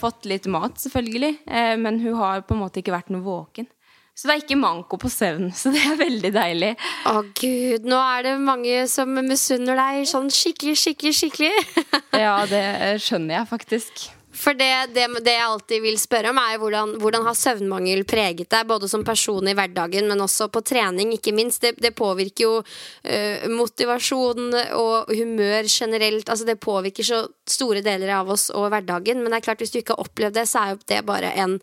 [0.00, 1.44] Fått litt mat, selvfølgelig.
[1.78, 3.68] Men hun har på en måte ikke vært noe våken.
[4.14, 5.48] Så det er ikke manko på søvn.
[5.58, 6.74] Så det er veldig deilig.
[7.10, 11.80] Å gud, nå er det mange som misunner deg sånn skikkelig, skikkelig, skikkelig.
[12.24, 12.66] ja, det
[13.02, 14.04] skjønner jeg faktisk.
[14.34, 18.50] For det, det, det, jeg alltid vil spørre om, er hvordan, hvordan har søvnmangel preget
[18.50, 18.66] deg?
[18.70, 21.62] Både som person i hverdagen, men også på trening, ikke minst.
[21.62, 26.30] Det, det påvirker jo uh, motivasjon og humør generelt.
[26.30, 29.22] Altså Det påvirker så store deler av oss og hverdagen.
[29.22, 31.34] Men det er klart, hvis du ikke har opplevd det, så er jo det bare
[31.44, 31.58] en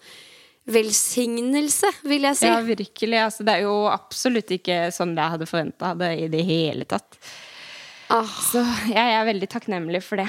[0.69, 2.49] velsignelse, vil jeg si.
[2.49, 3.17] Ja, virkelig.
[3.17, 7.17] Altså, det er jo absolutt ikke sånn jeg hadde forventa det i det hele tatt.
[8.11, 8.27] Ah.
[8.51, 10.27] Så jeg er veldig takknemlig for det.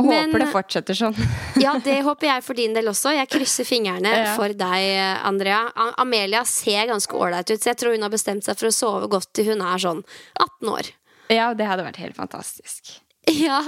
[0.00, 1.14] Og Men, håper det fortsetter sånn.
[1.64, 3.12] ja, det håper jeg for din del også.
[3.14, 4.32] Jeg krysser fingrene ja.
[4.34, 4.88] for deg,
[5.22, 5.68] Andrea.
[6.02, 9.10] Amelia ser ganske ålreit ut, så jeg tror hun har bestemt seg for å sove
[9.12, 10.02] godt til hun er sånn
[10.42, 10.92] 18 år.
[11.30, 12.98] Ja, det hadde vært helt fantastisk.
[13.30, 13.62] Ja,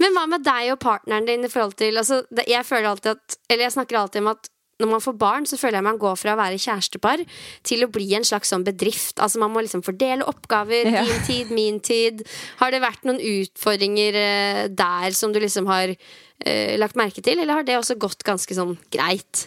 [0.00, 3.34] Men hva med deg og partneren din i forhold til altså, Jeg føler alltid at
[3.50, 4.48] Eller jeg snakker alltid om at
[4.82, 7.22] når man får barn, så føler jeg man går fra å være kjærestepar
[7.66, 9.20] til å bli en slags sånn bedrift.
[9.22, 10.90] Altså Man må liksom fordele oppgaver.
[10.92, 11.06] Ja.
[11.06, 12.24] Din tid, min tid.
[12.60, 17.40] Har det vært noen utfordringer uh, der som du liksom har uh, lagt merke til,
[17.40, 19.46] eller har det også gått ganske sånn greit?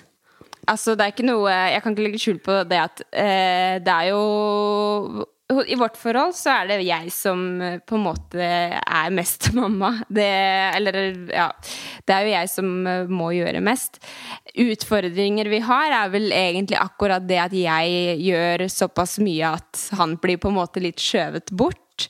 [0.66, 3.96] Altså, det er ikke noe Jeg kan ikke legge skjul på det at uh, det
[3.96, 9.14] er jo i vårt forhold så er det jeg som eh, på en måte er
[9.14, 9.92] mest mamma.
[10.10, 10.26] Det,
[10.80, 10.98] eller
[11.30, 11.52] ja
[12.06, 14.00] Det er jo jeg som eh, må gjøre mest.
[14.58, 20.18] Utfordringer vi har, er vel egentlig akkurat det at jeg gjør såpass mye at han
[20.22, 22.10] blir på en måte litt skjøvet bort.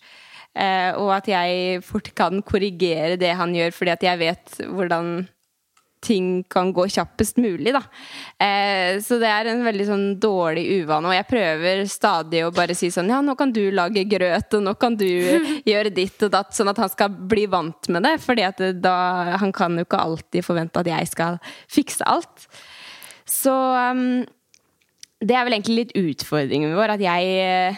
[0.55, 5.17] Eh, og at jeg fort kan korrigere det han gjør, fordi at jeg vet hvordan
[6.05, 7.81] ting kan gå kjappest mulig, da.
[8.45, 11.09] Eh, så det er en veldig sånn dårlig uvane.
[11.09, 14.65] Og jeg prøver stadig å bare si sånn Ja, nå kan du lage grøt, og
[14.67, 15.07] nå kan du
[15.71, 18.15] gjøre ditt og datt, sånn at han skal bli vant med det.
[18.23, 18.95] fordi at da
[19.41, 21.39] Han kan jo ikke alltid forvente at jeg skal
[21.71, 22.47] fikse alt.
[23.25, 24.23] Så um,
[25.25, 27.77] det er vel egentlig litt utfordringen vår, at jeg,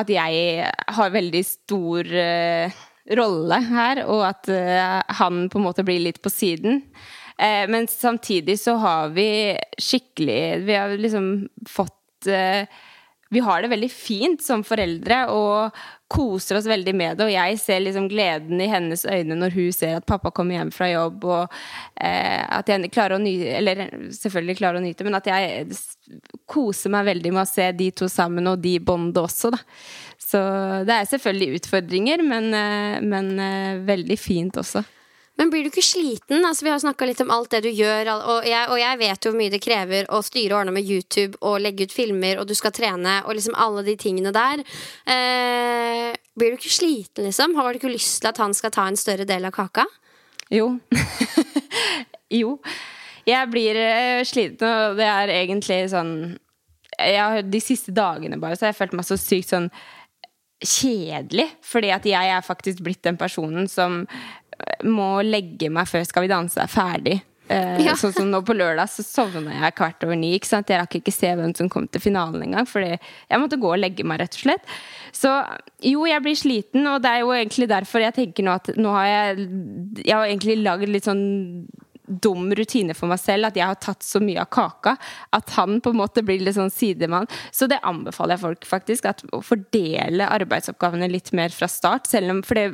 [0.00, 2.84] at jeg har veldig stor uh,
[3.18, 6.82] rolle her, og at uh, han på en måte blir litt på siden.
[7.38, 9.28] Eh, men samtidig så har vi
[9.78, 12.64] skikkelig Vi har liksom fått eh,
[13.28, 15.78] vi har det veldig fint som foreldre og
[16.12, 17.26] koser oss veldig med det.
[17.26, 20.70] Og jeg ser liksom gleden i hennes øyne når hun ser at pappa kommer hjem
[20.74, 21.56] fra jobb, og
[21.98, 23.82] eh, at jeg klarer å nyte Eller
[24.14, 25.66] selvfølgelig klarer å nyte, men at jeg
[26.46, 29.62] koser meg veldig med å se de to sammen, og de bonde også, da.
[30.22, 30.38] Så
[30.86, 34.86] det er selvfølgelig utfordringer, men, eh, men eh, veldig fint også.
[35.36, 36.44] Men blir du ikke sliten?
[36.48, 39.26] Altså, vi har snakka litt om alt det du gjør, og jeg, og jeg, vet
[39.26, 42.40] jo hvor mye det krever å styre og ordne med YouTube og legge ut filmer,
[42.40, 44.64] og du skal trene, og liksom alle de tingene der.
[45.12, 47.56] Eh, blir du ikke sliten, liksom?
[47.58, 49.84] Har du ikke lyst til at han skal ta en større del av kaka?
[50.52, 50.70] Jo.
[52.40, 52.56] jo.
[53.26, 56.16] Jeg blir eh, sliten, og det er egentlig sånn
[56.96, 59.66] jeg, De siste dagene bare så har jeg følt meg så sykt sånn
[60.64, 61.50] kjedelig.
[61.66, 64.04] Fordi at jeg er faktisk blitt den personen som
[64.84, 67.20] må legge meg før Skal vi danse er ferdig.
[67.46, 67.92] Uh, ja.
[67.94, 70.32] Sånn som nå på lørdag så sovna jeg kvart over ni.
[70.34, 70.70] Ikke sant?
[70.72, 73.78] Jeg rakk ikke se hvem som kom til finalen engang, fordi jeg måtte gå og
[73.78, 74.76] legge meg, rett og slett.
[75.14, 75.30] Så
[75.86, 78.94] jo, jeg blir sliten, og det er jo egentlig derfor jeg tenker nå at nå
[78.96, 79.46] har jeg
[80.02, 81.26] Jeg har egentlig lagd litt sånn
[82.06, 84.92] dum rutine for meg selv at jeg har tatt så mye av kaka
[85.34, 87.26] at han på en måte blir litt sånn sidemann.
[87.50, 89.08] Så det anbefaler jeg folk faktisk.
[89.10, 92.06] At å fordele arbeidsoppgavene litt mer fra start.
[92.10, 92.68] Selv om For det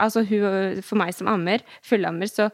[0.00, 2.50] Altså hun, for meg som ammer, fullammer, så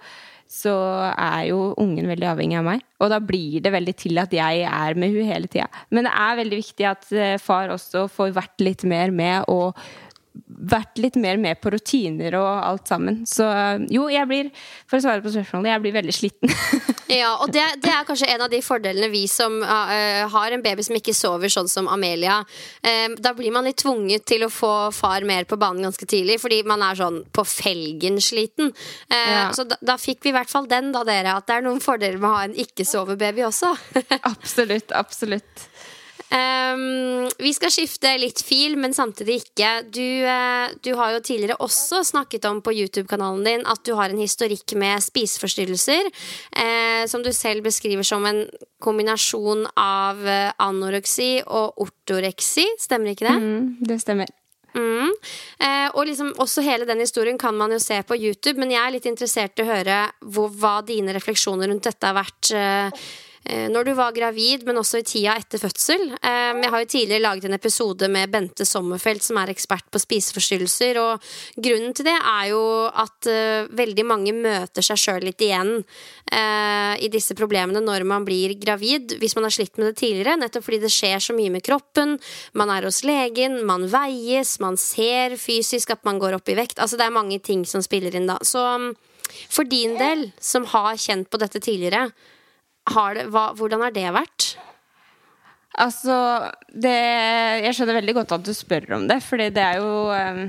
[0.50, 0.72] så
[1.14, 2.80] er jo ungen veldig avhengig av meg.
[2.98, 5.68] Og da blir det veldig til at jeg er med hun hele tida.
[5.94, 9.78] Men det er veldig viktig at eh, far også får vært litt mer med og
[10.70, 13.22] vært litt mer med på rutiner og alt sammen.
[13.28, 13.46] Så
[13.90, 14.50] jo, jeg blir
[14.88, 16.52] for å svare på spørsmålet, jeg blir veldig sliten.
[17.20, 20.64] ja, og det, det, er kanskje en av de fordelene vi som uh, har en
[20.64, 22.40] baby som ikke sover sånn som Amelia.
[22.84, 26.40] Uh, da blir man litt tvunget til å få far mer på banen ganske tidlig,
[26.42, 28.74] fordi man er sånn på felgen sliten.
[29.10, 29.48] Uh, ja.
[29.56, 31.38] Så da, da, fikk vi i hvert fall den, da, dere.
[31.40, 33.74] At det er noen fordeler med å ha en ikke-sovebaby også.
[34.32, 34.94] absolutt.
[34.96, 35.69] Absolutt.
[36.30, 39.70] Um, vi skal skifte litt fil, men samtidig ikke.
[39.90, 44.12] Du, uh, du har jo tidligere også snakket om på YouTube-kanalen din at du har
[44.12, 46.10] en historikk med spiseforstyrrelser,
[46.54, 48.44] uh, som du selv beskriver som en
[48.78, 52.68] kombinasjon av uh, anoreksi og ortoreksi.
[52.78, 53.38] Stemmer ikke det?
[53.40, 54.30] Mm, det stemmer.
[54.70, 55.10] Mm.
[55.58, 58.78] Eh, og liksom også hele den historien kan man jo se på YouTube, men jeg
[58.78, 62.52] er litt interessert i å høre hvor, hva dine refleksjoner rundt dette har vært.
[62.54, 63.00] Eh, Eh,
[63.50, 66.02] når du var gravid, men også i tida etter fødsel.
[66.20, 69.98] Eh, jeg har jo tidligere laget en episode med Bente Sommerfelt, som er ekspert på
[70.02, 71.00] spiseforstyrrelser.
[71.00, 71.24] Og
[71.56, 75.80] grunnen til det er jo at eh, veldig mange møter seg sjøl litt igjen
[76.30, 80.36] i disse problemene når man blir gravid, hvis man har slitt med det tidligere.
[80.38, 82.12] Nettopp fordi det skjer så mye med kroppen.
[82.54, 86.78] Man er hos legen, man veies, man ser fysisk at man går opp i vekt.
[86.78, 88.38] Altså det er mange ting som spiller inn da.
[88.46, 88.62] Så
[89.50, 92.12] for din del, som har kjent på dette tidligere,
[93.16, 94.50] det, hva, hvordan har det vært?
[95.80, 96.16] Altså,
[96.74, 96.96] det
[97.62, 100.42] Jeg skjønner veldig godt at du spør om det, fordi det er jo um,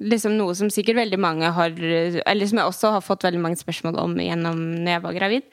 [0.00, 3.60] liksom noe som sikkert veldig mange har Eller som jeg også har fått veldig mange
[3.60, 5.46] spørsmål om gjennom når jeg var gravid.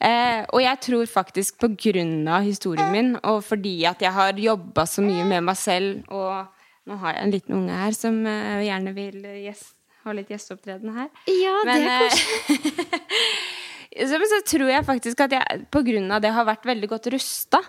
[0.00, 4.40] Eh, og jeg tror faktisk på grunn av historien min, og fordi at jeg har
[4.40, 6.44] jobba så mye med meg selv Og
[6.86, 9.72] nå har jeg en liten unge her som uh, gjerne vil gjest,
[10.06, 11.08] ha litt gjesteopptreden her.
[11.26, 13.56] Ja, det er eh, koselig.
[13.96, 15.66] så, så, tror jeg faktisk at jeg
[16.14, 17.62] av det har vært veldig godt rusta.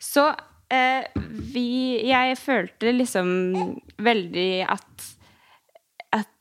[0.00, 0.28] Så
[0.72, 1.04] eh,
[1.52, 1.68] vi
[2.08, 3.28] Jeg følte liksom
[3.98, 5.10] veldig at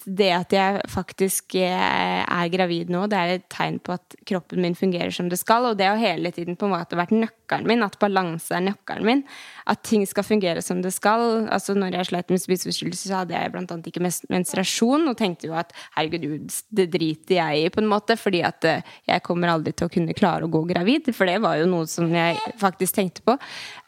[0.06, 4.62] det at jeg faktisk eh, er gravid nå, det er et tegn på at kroppen
[4.62, 5.66] min fungerer som det skal.
[5.72, 9.08] Og det har hele tiden på en måte vært nøkkelen min, at balanse er nøkkelen
[9.08, 9.24] min.
[9.72, 11.48] At ting skal fungere som det skal.
[11.54, 13.80] Altså når jeg slet med spiseforstyrrelser, så hadde jeg bl.a.
[13.92, 18.44] ikke menstruasjon, og tenkte jo at herregud, det driter jeg i, på en måte, fordi
[18.46, 21.10] at eh, jeg kommer aldri til å kunne klare å gå gravid.
[21.18, 23.40] For det var jo noe som jeg faktisk tenkte på.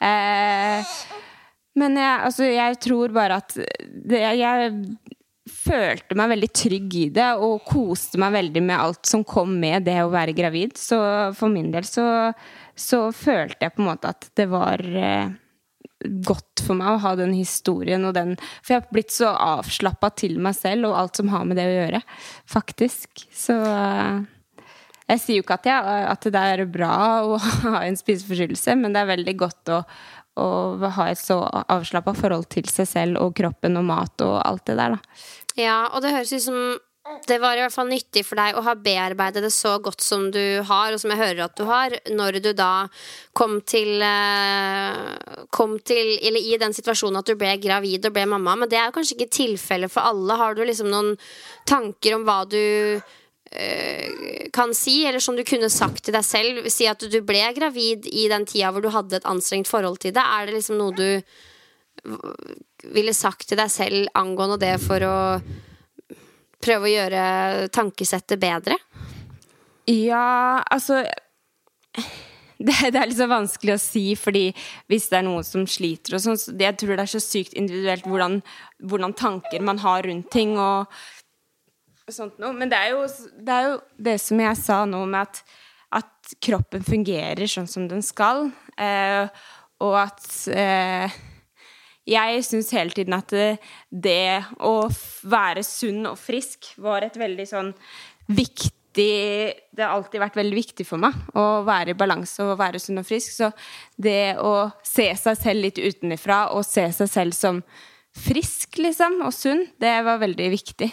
[0.02, 0.98] Eh,
[1.78, 4.72] men jeg, altså, jeg tror bare at det, jeg
[5.68, 9.86] følte meg veldig trygg i det og koste meg veldig med alt som kom med
[9.88, 10.78] det å være gravid.
[10.80, 10.98] Så
[11.38, 12.06] for min del så,
[12.78, 15.36] så følte jeg på en måte at det var eh,
[16.04, 20.12] godt for meg å ha den historien og den For jeg har blitt så avslappa
[20.18, 22.02] til meg selv og alt som har med det å gjøre,
[22.48, 23.26] faktisk.
[23.34, 24.20] Så eh,
[25.08, 26.94] jeg sier jo ikke at, jeg, at det er bra
[27.24, 29.82] å ha en spiseforstyrrelse, men det er veldig godt å,
[30.38, 30.48] å
[30.98, 34.78] ha et så avslappa forhold til seg selv og kroppen og mat og alt det
[34.78, 35.22] der, da.
[35.58, 36.60] Ja, og det høres ut som
[37.28, 40.26] det var i hvert fall nyttig for deg å ha bearbeidet det så godt som
[40.32, 42.88] du har, og som jeg hører at du har, når du da
[43.38, 48.26] kom til, eh, kom til Eller i den situasjonen at du ble gravid og ble
[48.26, 48.56] mamma.
[48.56, 50.36] Men det er kanskje ikke tilfellet for alle.
[50.36, 51.16] Har du liksom noen
[51.64, 56.68] tanker om hva du øh, kan si, eller som du kunne sagt til deg selv?
[56.68, 60.12] Si at du ble gravid i den tida hvor du hadde et anstrengt forhold til
[60.12, 60.22] det.
[60.22, 61.22] Er det liksom noe du
[62.94, 65.18] ville sagt til deg selv angående det for å
[66.62, 67.22] prøve å gjøre
[67.74, 68.76] tankesettet bedre?
[69.88, 71.02] Ja, altså
[72.58, 74.48] det, det, er litt så vanskelig å si, fordi
[74.90, 77.54] hvis det er noen som sliter og sånn, så Jeg tror det er så sykt
[77.58, 78.40] individuelt hvordan,
[78.82, 80.90] hvordan tanker man har rundt ting og
[82.10, 82.54] sånt noe.
[82.56, 83.06] Men det er, jo,
[83.38, 83.78] det er, jo,
[84.10, 85.42] det som jeg sa nå med at,
[86.00, 88.48] at kroppen fungerer sånn som den skal,
[88.80, 89.30] eh,
[89.84, 91.18] og at eh,
[92.08, 93.34] jeg syns hele tiden at
[93.90, 94.74] det å
[95.28, 97.72] være sunn og frisk var et veldig sånn
[98.28, 102.80] viktig Det har alltid vært veldig viktig for meg å være i balanse og være
[102.82, 103.30] sunn og frisk.
[103.30, 103.50] Så
[103.94, 107.60] det å se seg selv litt utenfra og se seg selv som
[108.18, 110.90] frisk, liksom, og sunn, det var veldig viktig.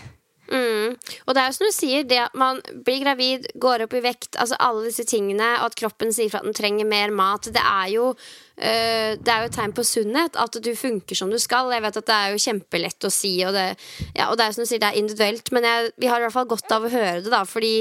[0.52, 0.94] Mm.
[1.26, 4.04] Og det er jo som du sier, det at man blir gravid, går opp i
[4.06, 7.50] vekt, altså alle disse tingene, og at kroppen sier fra at den trenger mer mat,
[7.54, 8.12] det er jo
[8.56, 10.38] det er jo et tegn på sunnhet.
[10.40, 11.74] At du funker som du skal.
[11.76, 13.68] Jeg vet at det er jo kjempelett å si, og det,
[14.16, 15.52] ja, og det er som du sier, det er individuelt.
[15.56, 17.44] Men jeg, vi har i hvert fall godt av å høre det, da.
[17.50, 17.74] Fordi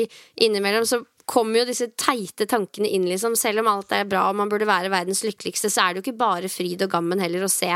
[0.43, 3.37] innimellom så kommer jo disse teite tankene inn, liksom.
[3.39, 6.05] Selv om alt er bra og man burde være verdens lykkeligste, så er det jo
[6.07, 7.71] ikke bare fryd og gammen heller å se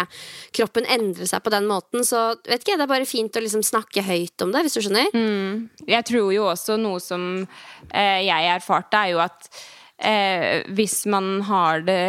[0.56, 2.04] kroppen endre seg på den måten.
[2.06, 4.82] Så vet ikke, det er bare fint å liksom snakke høyt om det, hvis du
[4.84, 5.08] skjønner.
[5.16, 5.68] Mm.
[5.88, 9.48] Jeg tror jo også noe som eh, jeg erfarte, er jo at
[9.96, 12.02] eh, hvis man har det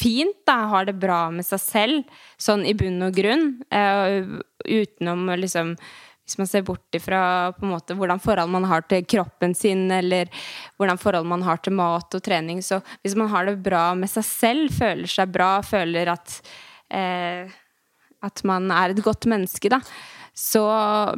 [0.00, 4.30] fint, da, har det bra med seg selv, sånn i bunn og grunn, eh,
[4.66, 5.76] utenom liksom
[6.30, 9.88] hvis man ser bort ifra på en måte hvordan forhold man har til kroppen sin,
[9.90, 10.28] eller
[10.78, 14.12] hvordan forhold man har til mat og trening, så hvis man har det bra med
[14.12, 16.36] seg selv, føler seg bra, føler at
[16.86, 17.50] eh,
[18.20, 19.80] at man er et godt menneske, da,
[20.36, 20.64] så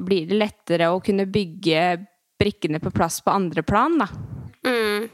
[0.02, 1.82] blir det lettere å kunne bygge
[2.40, 4.08] brikkene på plass på andre plan, da.
[4.66, 5.08] Mm.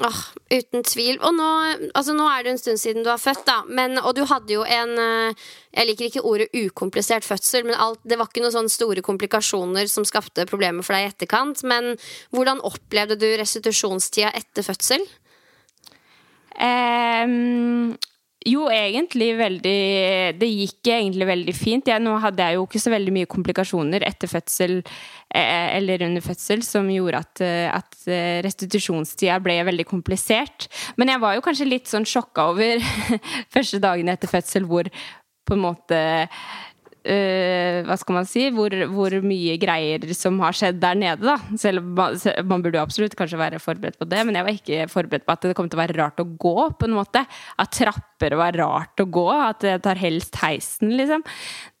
[0.00, 1.18] Åh, uten tvil.
[1.20, 1.46] Og nå,
[1.92, 3.58] altså nå er det en stund siden du har født, da.
[3.68, 5.42] Men, og du hadde jo en eh,
[5.76, 10.06] Jeg liker ikke ordet ukomplisert fødsel, men alt, det var ikke noen store komplikasjoner som
[10.08, 11.60] skapte problemer for deg i etterkant.
[11.68, 11.92] Men
[12.32, 15.04] hvordan opplevde du restitusjonstida etter fødsel?
[16.56, 17.92] Um,
[18.48, 19.78] jo, egentlig veldig
[20.40, 21.88] Det gikk egentlig veldig fint.
[21.90, 26.24] Jeg, nå hadde jeg jo ikke så veldig mye komplikasjoner etter fødsel eh, eller under
[26.24, 30.68] fødsel som gjorde at, eh, at eh, restitusjonstida ble veldig komplisert.
[30.96, 32.82] Men jeg var jo kanskje litt sånn sjokka over
[33.54, 34.90] første dagene etter fødsel hvor
[35.42, 35.98] på en måte
[37.02, 41.34] Uh, hva skal man si, hvor, hvor, mye greier som har skjedd der nede, da.
[41.58, 42.14] Selv man,
[42.46, 45.34] man burde jo absolutt kanskje være forberedt på det, men jeg var ikke forberedt på
[45.34, 47.24] at det kom til å være rart å gå, på en måte.
[47.58, 51.26] At trapper var rart å gå, at jeg tar helst heisen, liksom.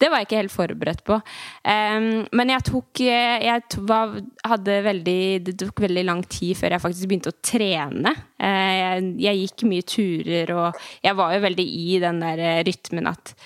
[0.02, 1.20] Det var jeg ikke helt forberedt på.
[1.62, 4.16] Um, men jeg tok Jeg var,
[4.48, 8.14] hadde veldig Det tok veldig lang tid før jeg faktisk begynte å trene.
[8.42, 13.12] Uh, jeg, jeg gikk mye turer, og jeg var jo veldig i den der rytmen
[13.12, 13.36] at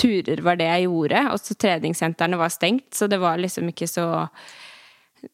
[0.00, 1.24] turer var det jeg gjorde.
[1.32, 4.06] Og så treningssentrene var stengt, så det var liksom ikke så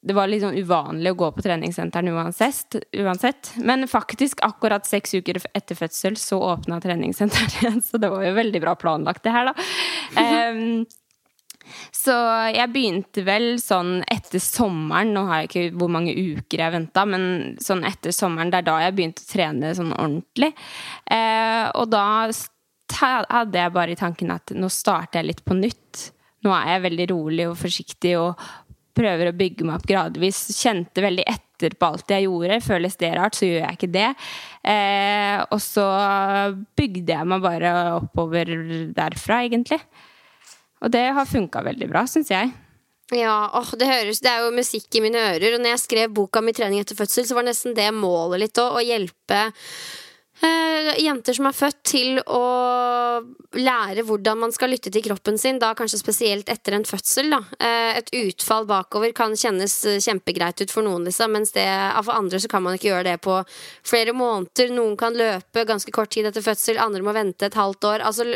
[0.07, 3.53] det var litt sånn uvanlig å gå på treningssenteren uansett.
[3.65, 7.83] Men faktisk, akkurat seks uker etter fødsel så åpna treningssenteret igjen.
[7.85, 9.55] Så det var jo veldig bra planlagt, det her, da.
[10.21, 10.87] Um,
[12.03, 12.15] så
[12.55, 15.15] jeg begynte vel sånn etter sommeren.
[15.17, 17.27] Nå har jeg ikke hvor mange uker jeg venta, men
[17.63, 20.55] sånn etter sommeren, det er da jeg begynte å trene sånn ordentlig.
[21.11, 22.07] Uh, og da
[22.99, 26.11] hadde jeg bare i tanken at nå starter jeg litt på nytt.
[26.45, 28.41] Nå er jeg veldig rolig og forsiktig og
[28.97, 30.43] prøver å bygge meg opp gradvis.
[30.57, 32.61] Kjente veldig etter på alt jeg gjorde.
[32.65, 34.09] Føles det rart, så gjør jeg ikke det.
[34.73, 35.87] Eh, og så
[36.79, 38.51] bygde jeg meg bare oppover
[38.97, 39.81] derfra, egentlig.
[40.81, 42.53] Og det har funka veldig bra, syns jeg.
[43.11, 45.57] Ja, åh, det høres Det er jo musikk i mine ører.
[45.57, 48.61] Og når jeg skrev boka mi 'Trening etter fødsel', så var nesten det målet litt
[48.63, 48.79] òg.
[48.79, 49.41] Å hjelpe
[50.41, 52.45] Uh, jenter som er født til å
[53.61, 57.29] lære hvordan man skal lytte til kroppen sin, da kanskje spesielt etter en fødsel.
[57.35, 57.43] Da.
[57.61, 61.67] Uh, et utfall bakover kan kjennes eh, kjempegreit ut for noen, liksom, mens det,
[62.07, 63.37] for andre så kan man ikke gjøre det på
[63.85, 64.73] flere måneder.
[64.73, 68.07] Noen kan løpe ganske kort tid etter fødsel, andre må vente et halvt år.
[68.09, 68.31] Altså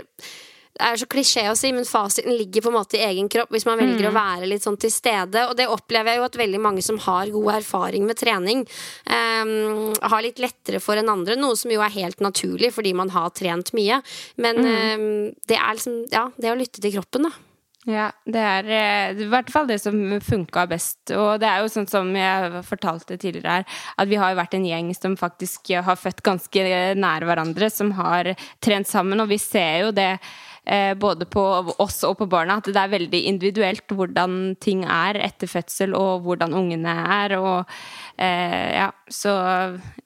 [0.75, 3.53] det er så klisjé å si, men fasiten ligger på en måte i egen kropp
[3.55, 4.11] hvis man velger mm.
[4.11, 5.45] å være litt sånn til stede.
[5.47, 8.65] Og det opplever jeg jo at veldig mange som har god erfaring med trening,
[9.07, 11.39] um, har litt lettere for enn andre.
[11.39, 14.01] Noe som jo er helt naturlig fordi man har trent mye.
[14.43, 14.71] Men mm.
[14.75, 15.11] um,
[15.47, 17.37] det er liksom Ja, det å lytte til kroppen, da.
[17.85, 21.13] Ja, det er eh, i hvert fall det som funka best.
[21.13, 24.57] Og det er jo sånn som jeg fortalte tidligere her, at vi har jo vært
[24.57, 26.65] en gjeng som faktisk har født ganske
[26.97, 28.33] nær hverandre, som har
[28.65, 30.54] trent sammen, og vi ser jo det Eh,
[30.97, 31.43] både på
[31.83, 36.25] oss og på barna, at det er veldig individuelt hvordan ting er etter fødsel, og
[36.25, 37.37] hvordan ungene er.
[37.37, 37.77] Og
[38.17, 39.35] eh, ja, så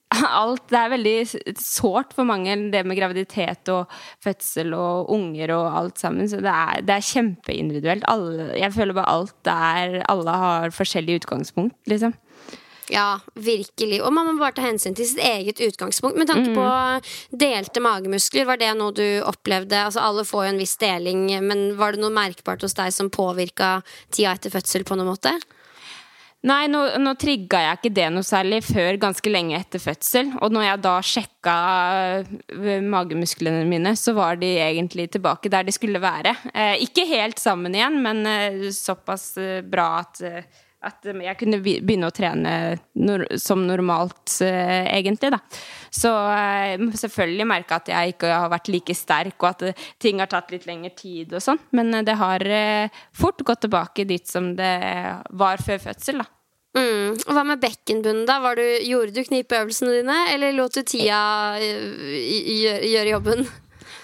[0.43, 1.17] alt Det er veldig
[1.61, 3.91] sårt for mange, det med graviditet og
[4.25, 6.29] fødsel og unger og alt sammen.
[6.31, 8.07] Så det er, det er kjempeindividuelt.
[8.09, 12.17] Alle, jeg føler bare alt er Alle har forskjellig utgangspunkt, liksom.
[12.93, 14.01] Ja, virkelig.
[14.03, 16.19] Og man må bare ta hensyn til sitt eget utgangspunkt.
[16.19, 16.57] Med tanke mm.
[16.57, 19.85] på delte magemuskler, var det noe du opplevde?
[19.89, 23.13] Altså Alle får jo en viss deling, men var det noe merkbart hos deg som
[23.13, 23.79] påvirka
[24.15, 25.37] tida etter fødsel på noen måte?
[26.47, 30.31] Nei, nå, nå trigga jeg ikke det noe særlig før ganske lenge etter fødsel.
[30.39, 31.57] Og når jeg da sjekka
[32.87, 36.37] magemusklene mine, så var de egentlig tilbake der de skulle være.
[36.55, 41.39] Eh, ikke helt sammen igjen, men eh, såpass eh, bra at eh, at um, jeg
[41.41, 42.53] kunne begynne å trene
[43.41, 45.41] som normalt, uh, egentlig, da.
[45.91, 50.31] Så uh, selvfølgelig merka at jeg ikke har vært like sterk, og at ting har
[50.31, 51.61] tatt litt lengre tid og sånn.
[51.75, 52.45] Men det har
[53.17, 54.75] fort gått tilbake dit som det
[55.39, 56.31] var før fødsel, da.
[56.79, 57.17] Mm.
[57.17, 58.39] Og Hva med bekkenbunnen, da?
[58.55, 61.23] Du, gjorde du knipeøvelsene dine, eller lot du tida
[61.59, 63.49] gjøre jobben?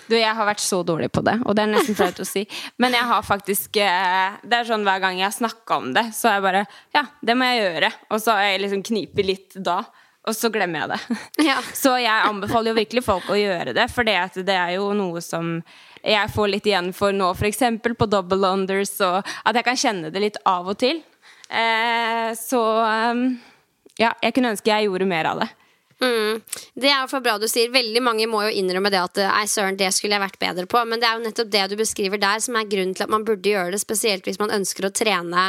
[0.09, 2.44] Du, jeg har vært så dårlig på det, og det er nesten flaut å si.
[2.82, 6.09] Men jeg har faktisk eh, Det er sånn hver gang jeg har snakka om det,
[6.16, 6.64] så er jeg bare
[6.96, 7.92] Ja, det må jeg gjøre.
[8.11, 9.80] Og så har jeg liksom knipet litt da.
[10.24, 11.18] Og så glemmer jeg det.
[11.50, 11.57] Ja.
[11.76, 15.22] Så jeg anbefaler jo virkelig folk å gjøre det, for det, det er jo noe
[15.24, 15.59] som
[16.05, 17.62] jeg får litt igjen for nå, f.eks.
[17.80, 21.00] på double unders, og at jeg kan kjenne det litt av og til.
[21.48, 22.61] Eh, så
[23.12, 23.26] um,
[24.00, 25.48] ja, jeg kunne ønske jeg gjorde mer av det.
[26.05, 26.40] Mm.
[26.78, 27.72] Det er for bra du sier.
[27.72, 30.82] Veldig mange må jo innrømme det at ei søren, det skulle jeg vært bedre på.
[30.88, 33.24] Men det er jo nettopp det du beskriver der som er grunnen til at man
[33.26, 33.82] burde gjøre det.
[33.82, 35.46] Spesielt hvis man ønsker å trene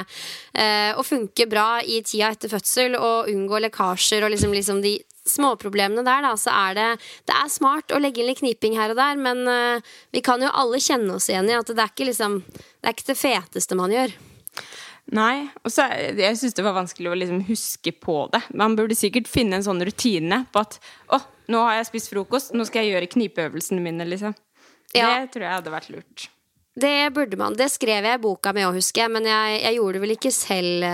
[0.53, 4.97] eh, og funke bra i tida etter fødsel og unngå lekkasjer og liksom, liksom de
[5.25, 6.89] småproblemene der, da, så er det
[7.25, 10.43] Det er smart å legge inn litt kniping her og der, men eh, vi kan
[10.43, 13.19] jo alle kjenne oss igjen i at det er ikke liksom Det er ikke det
[13.19, 14.13] feteste man gjør.
[15.13, 15.45] Nei.
[15.61, 15.85] Og så
[16.17, 18.41] jeg syns det var vanskelig å liksom huske på det.
[18.57, 20.79] Man burde sikkert finne en sånn rutine på at
[21.13, 21.21] å,
[21.53, 24.33] nå har jeg spist frokost, nå skal jeg gjøre knipeøvelsene mine, liksom.
[24.95, 25.11] Ja.
[25.19, 26.29] Det tror jeg hadde vært lurt.
[26.75, 27.53] Det burde man.
[27.55, 30.13] Det skrev jeg i boka mi òg, husker jeg, men jeg, jeg, gjorde det vel
[30.17, 30.87] ikke selv.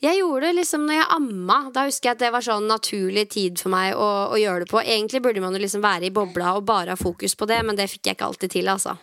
[0.00, 1.58] Jeg gjorde det liksom når jeg amma.
[1.74, 4.70] Da husker jeg at det var sånn naturlig tid for meg å, å gjøre det
[4.70, 4.80] på.
[4.80, 7.76] Egentlig burde man jo liksom være i bobla og bare ha fokus på det, men
[7.76, 8.96] det fikk jeg ikke alltid til, altså.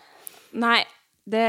[0.63, 0.79] Nei,
[1.29, 1.45] det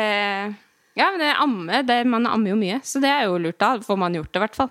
[0.94, 3.58] ja, men det amme, det, man ammer jo mye, så det er jo lurt.
[3.58, 4.70] Da får man gjort det, i hvert fall.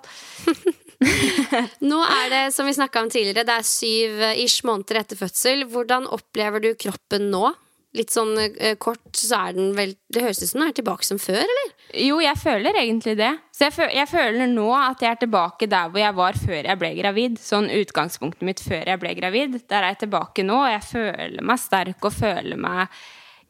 [1.91, 5.65] Nå er det, som vi snakka om tidligere, det er syv ish måneder etter fødsel.
[5.71, 7.49] Hvordan opplever du kroppen nå?
[7.93, 11.05] Litt sånn eh, kort, så er den vel Det høres ut som den er tilbake
[11.05, 11.73] som før, eller?
[12.01, 13.29] Jo, jeg føler egentlig det.
[13.53, 16.79] Så jeg, jeg føler nå at jeg er tilbake der hvor jeg var før jeg
[16.81, 17.35] ble gravid.
[17.41, 19.59] Sånn utgangspunktet mitt før jeg ble gravid.
[19.67, 23.03] Der er jeg tilbake nå, og jeg føler meg sterk og føler meg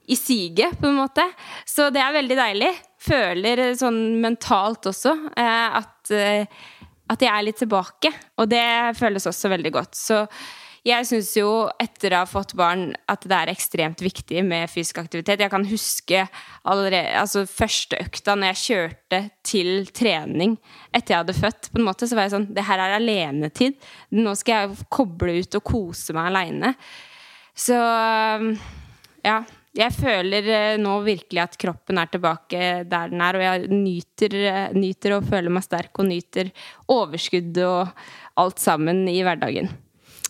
[0.08, 1.26] i siget, på en måte.
[1.66, 2.72] Så det er veldig deilig.
[3.04, 6.60] Føler sånn mentalt også eh, at, eh,
[7.12, 8.12] at jeg er litt tilbake.
[8.40, 8.66] Og det
[9.00, 9.96] føles også veldig godt.
[10.00, 10.26] Så
[10.84, 11.48] jeg syns jo
[11.80, 15.40] etter å ha fått barn at det er ekstremt viktig med fysisk aktivitet.
[15.40, 16.26] Jeg kan huske
[16.68, 20.58] allerede, altså første økta når jeg kjørte til trening
[20.92, 21.72] etter jeg hadde født.
[21.72, 23.80] på en måte, Så var jeg sånn Det her er alenetid.
[24.12, 26.76] Nå skal jeg koble ut og kose meg aleine.
[27.56, 27.80] Så
[29.24, 29.40] ja
[29.74, 34.36] jeg føler eh, nå virkelig at kroppen er tilbake der den er, og jeg nyter,
[34.50, 36.52] eh, nyter å føle meg sterk og nyter
[36.94, 38.06] overskudd og
[38.42, 39.72] alt sammen i hverdagen.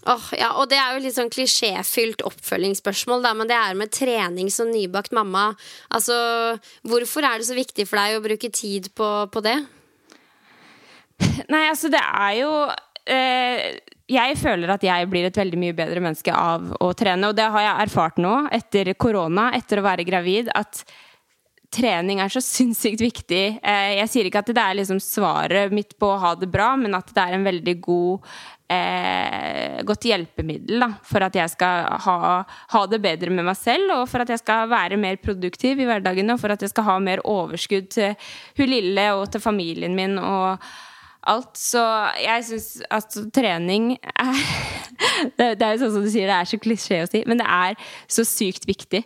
[0.03, 3.91] Oh, ja, og det er jo litt sånn klisjéfylt oppfølgingsspørsmål, da, men det er med
[3.95, 5.53] trening som nybakt mamma.
[5.95, 6.15] Altså,
[6.87, 9.57] hvorfor er det så viktig for deg å bruke tid på, på det?
[11.53, 12.51] Nei, altså, det er jo
[13.15, 13.79] eh,
[14.11, 17.29] jeg føler at jeg blir et veldig mye bedre menneske av å trene.
[17.29, 20.83] Og det har jeg erfart nå, etter korona, etter å være gravid, at
[21.73, 23.43] trening er så sinnssykt viktig.
[23.63, 26.73] Eh, jeg sier ikke at det er liksom svaret mitt på å ha det bra,
[26.79, 28.29] men at det er en veldig god
[28.73, 32.17] eh, godt hjelpemiddel da, for at jeg skal ha,
[32.75, 35.89] ha, det bedre med meg selv, og for at jeg skal være mer produktiv i
[35.89, 38.17] hverdagen, og for at jeg skal ha mer overskudd til
[38.59, 40.19] hun lille og til familien min.
[40.21, 40.61] og
[41.29, 41.53] alt.
[41.59, 41.81] Så
[42.21, 44.43] jeg syns at trening er
[45.37, 47.41] det, det, er jo sånn som du sier, det er så klisjé å si, men
[47.41, 47.79] det er
[48.11, 49.03] så sykt viktig.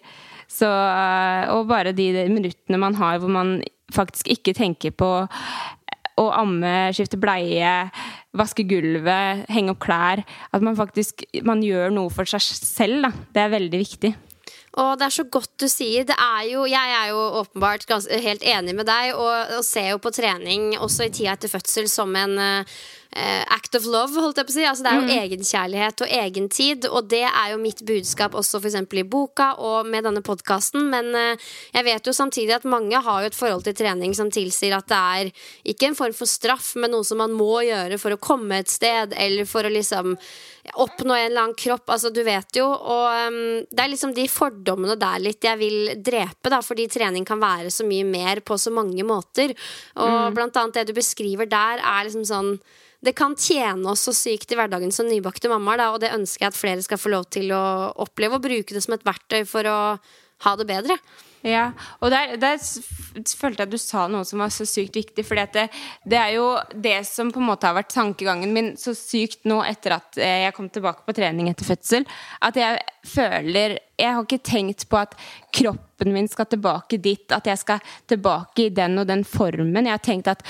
[0.47, 0.67] Så,
[1.51, 3.57] og bare de minuttene man har hvor man
[3.93, 5.09] faktisk ikke tenker på
[6.17, 7.73] å amme, skifte bleie,
[8.37, 10.23] vaske gulvet, henge opp klær
[10.55, 13.05] At man faktisk man gjør noe for seg selv.
[13.05, 13.11] Da.
[13.35, 14.13] Det er veldig viktig.
[14.77, 16.05] Og det er så godt du sier.
[16.05, 19.93] Det er jo, jeg er jo åpenbart gans, helt enig med deg, og, og ser
[19.95, 24.37] jo på trening også i tida etter fødsel som en uh, act of love, holdt
[24.37, 24.65] jeg på å si.
[24.69, 25.13] Altså, det er jo mm.
[25.23, 28.77] egenkjærlighet og egen tid, og det er jo mitt budskap også f.eks.
[29.01, 30.91] i boka og med denne podkasten.
[30.93, 34.29] Men uh, jeg vet jo samtidig at mange har jo et forhold til trening som
[34.33, 35.31] tilsier at det er
[35.73, 38.69] ikke en form for straff, men noe som man må gjøre for å komme et
[38.69, 40.13] sted, eller for å liksom
[40.75, 41.89] oppnå en eller annen kropp.
[41.93, 42.65] Altså, du vet jo.
[42.67, 43.37] Og um,
[43.69, 47.71] det er liksom de fordommene der litt jeg vil drepe, da, fordi trening kan være
[47.73, 49.55] så mye mer på så mange måter.
[49.99, 50.35] Og mm.
[50.37, 52.57] blant annet det du beskriver der, er liksom sånn
[53.05, 56.49] det kan tjene oss så sykt i hverdagen som nybakte mammaer, og det ønsker jeg
[56.49, 59.69] at flere skal få lov til å oppleve og bruke det som et verktøy for
[59.69, 59.77] å
[60.47, 60.97] ha det bedre.
[61.47, 61.67] Ja,
[62.03, 65.23] og der, der, følte jeg at du sa noe som var så sykt viktig.
[65.25, 65.67] For det,
[66.03, 69.61] det, er jo det som på en måte har vært tankegangen min så sykt nå
[69.65, 72.07] etter at eh, jeg kom tilbake på trening etter fødsel.
[72.43, 75.15] At jeg føler Jeg har ikke tenkt på at
[75.55, 77.31] kroppen min skal tilbake dit.
[77.31, 79.87] At jeg skal tilbake i den og den formen.
[79.87, 80.43] Jeg har tenkt at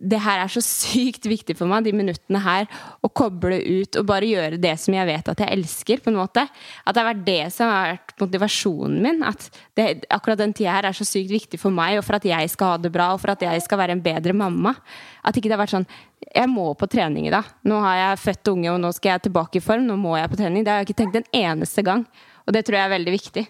[0.00, 2.66] det her er så sykt viktig for meg, de minuttene her.
[3.04, 6.00] Å koble ut og bare gjøre det som jeg vet at jeg elsker.
[6.00, 6.46] på en måte.
[6.86, 9.22] At det har vært det som har vært motivasjonen min.
[9.22, 12.24] At det, akkurat den tida her er så sykt viktig for meg, og for at
[12.24, 14.74] jeg skal ha det bra, og for at jeg skal være en bedre mamma.
[15.22, 15.88] At ikke det har vært sånn
[16.30, 17.44] Jeg må på trening i dag.
[17.64, 19.86] Nå har jeg født unge, og nå skal jeg tilbake i form.
[19.88, 20.64] Nå må jeg på trening.
[20.64, 22.06] Det har jeg ikke tenkt en eneste gang.
[22.46, 23.46] Og det tror jeg er veldig viktig.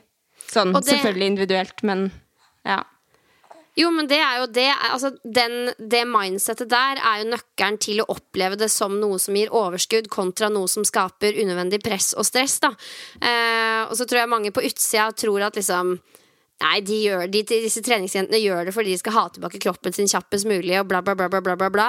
[0.50, 2.10] Sånn det- selvfølgelig individuelt, men
[2.64, 2.82] ja.
[3.78, 8.02] Jo, men det er jo det altså, den, Det mindsettet der er jo nøkkelen til
[8.02, 12.26] å oppleve det som noe som gir overskudd, kontra noe som skaper unødvendig press og
[12.26, 12.58] stress.
[12.62, 12.72] Da.
[13.22, 15.98] Eh, og så tror jeg mange på utsida tror at liksom
[16.60, 20.10] Nei, de gjør, de, disse treningsjentene gjør det fordi de skal ha tilbake kroppen sin
[20.10, 21.86] kjappest mulig, og bla, bla, bla, bla, bla, bla.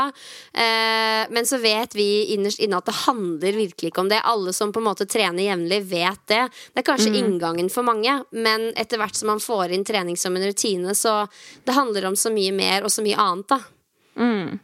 [0.53, 4.22] Eh, men så vet vi innerst inne at det handler virkelig ikke om det.
[4.32, 6.45] Alle som på en måte trener jevnlig, vet det.
[6.72, 10.39] Det er kanskje inngangen for mange, men etter hvert som man får inn trening som
[10.39, 11.26] en rutine, så
[11.67, 13.59] det handler om så mye mer og så mye annet, da.
[14.22, 14.59] Mm.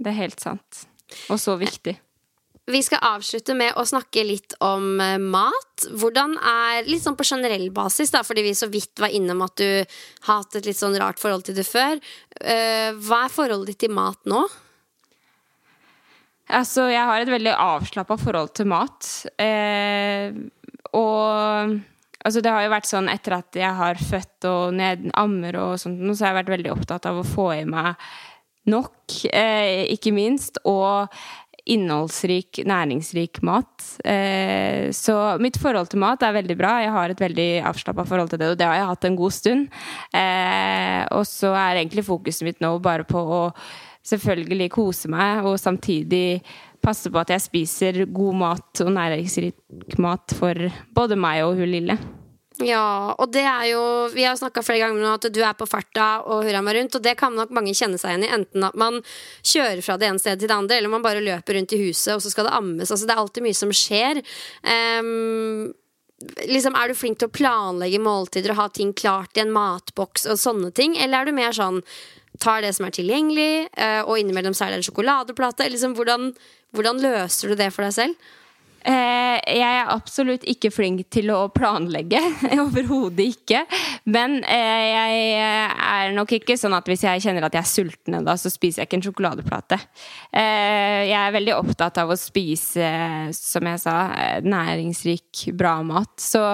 [0.00, 0.84] Det er helt sant.
[1.32, 1.96] Og så viktig.
[2.70, 5.86] Vi skal avslutte med å snakke litt om eh, mat.
[5.90, 9.56] Hvordan er, Litt sånn på generell basis, da, fordi vi så vidt var innom at
[9.58, 9.66] du
[10.28, 11.98] har hatt et litt sånn rart forhold til det før.
[12.40, 14.44] Eh, hva er forholdet ditt til mat nå?
[16.50, 19.10] Altså, jeg har et veldig avslappa forhold til mat.
[19.38, 20.34] Eh,
[20.94, 21.76] og
[22.22, 25.76] altså, det har jo vært sånn etter at jeg har født og ned, ammer og
[25.82, 27.94] sånt, så har jeg vært veldig opptatt av å få i meg
[28.70, 30.58] nok, eh, ikke minst.
[30.68, 31.08] Og
[31.70, 33.84] innholdsrik, næringsrik mat.
[34.04, 36.76] Eh, så mitt forhold til mat er veldig bra.
[36.84, 39.36] Jeg har et veldig avslappa forhold til det, og det har jeg hatt en god
[39.36, 39.68] stund.
[40.16, 43.42] Eh, og så er egentlig fokuset mitt nå bare på å
[44.10, 46.40] selvfølgelig kose meg, og samtidig
[46.80, 51.70] passe på at jeg spiser god mat og næringsrik mat for både meg og hun
[51.70, 51.98] lille.
[52.60, 53.82] Ja, og det er jo
[54.12, 56.96] Vi har snakka flere ganger om at du er på farta og hurra meg rundt,
[56.98, 58.32] og det kan nok mange kjenne seg igjen i.
[58.36, 59.00] Enten at man
[59.40, 62.14] kjører fra det ene stedet til det andre, eller man bare løper rundt i huset,
[62.16, 62.90] og så skal det ammes.
[62.90, 64.20] Altså, det er alltid mye som skjer.
[65.00, 65.70] Um,
[66.44, 70.28] liksom, er du flink til å planlegge måltider og ha ting klart i en matboks
[70.28, 71.80] og sånne ting, eller er du mer sånn
[72.40, 75.66] tar det som er tilgjengelig, eh, og innimellom så er det en sjokoladeplate?
[75.72, 76.30] Liksom, hvordan,
[76.76, 78.30] hvordan løser du det for deg selv?
[78.80, 82.20] Eh, jeg er absolutt ikke flink til å planlegge.
[82.64, 83.62] Overhodet ikke.
[84.10, 88.18] Men eh, jeg er nok ikke sånn at hvis jeg kjenner at jeg er sulten,
[88.26, 89.80] da, så spiser jeg ikke en sjokoladeplate.
[90.32, 92.92] Eh, jeg er veldig opptatt av å spise,
[93.36, 96.14] som jeg sa, eh, næringsrik, bra mat.
[96.20, 96.44] Så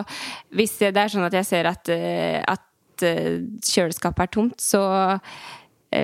[0.56, 4.82] hvis det er sånn at jeg ser at, eh, at eh, kjøleskapet er tomt, så
[5.14, 5.38] eh,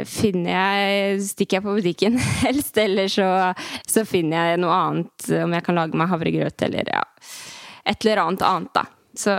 [0.09, 3.28] finner jeg, stikker jeg på butikken helst, eller så,
[3.89, 7.03] så finner jeg noe annet, om jeg kan lage meg havregrøt eller ja,
[7.89, 8.87] et eller annet annet, da.
[9.18, 9.35] Så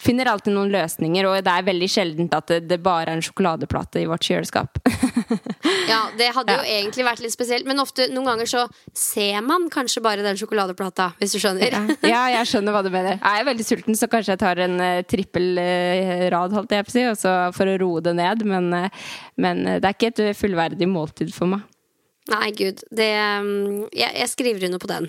[0.00, 3.24] finner alltid noen løsninger, og det er veldig sjeldent at det, det bare er en
[3.24, 4.80] sjokoladeplate i vårt kjøleskap.
[5.90, 8.64] Ja, det hadde jo egentlig vært litt spesielt, men ofte, noen ganger så
[8.96, 11.76] ser man kanskje bare den sjokoladeplata, hvis du skjønner.
[12.06, 13.20] ja, jeg skjønner hva du mener.
[13.20, 16.86] Jeg er veldig sulten, så kanskje jeg tar en uh, trippel uh, rad, holdt jeg
[16.88, 19.08] på å si, også for å roe det ned, men, uh,
[19.42, 21.66] men det er ikke et fullverdig måltid for meg.
[22.32, 22.82] Nei, gud.
[22.90, 25.06] Det, um, jeg, jeg skriver under på den.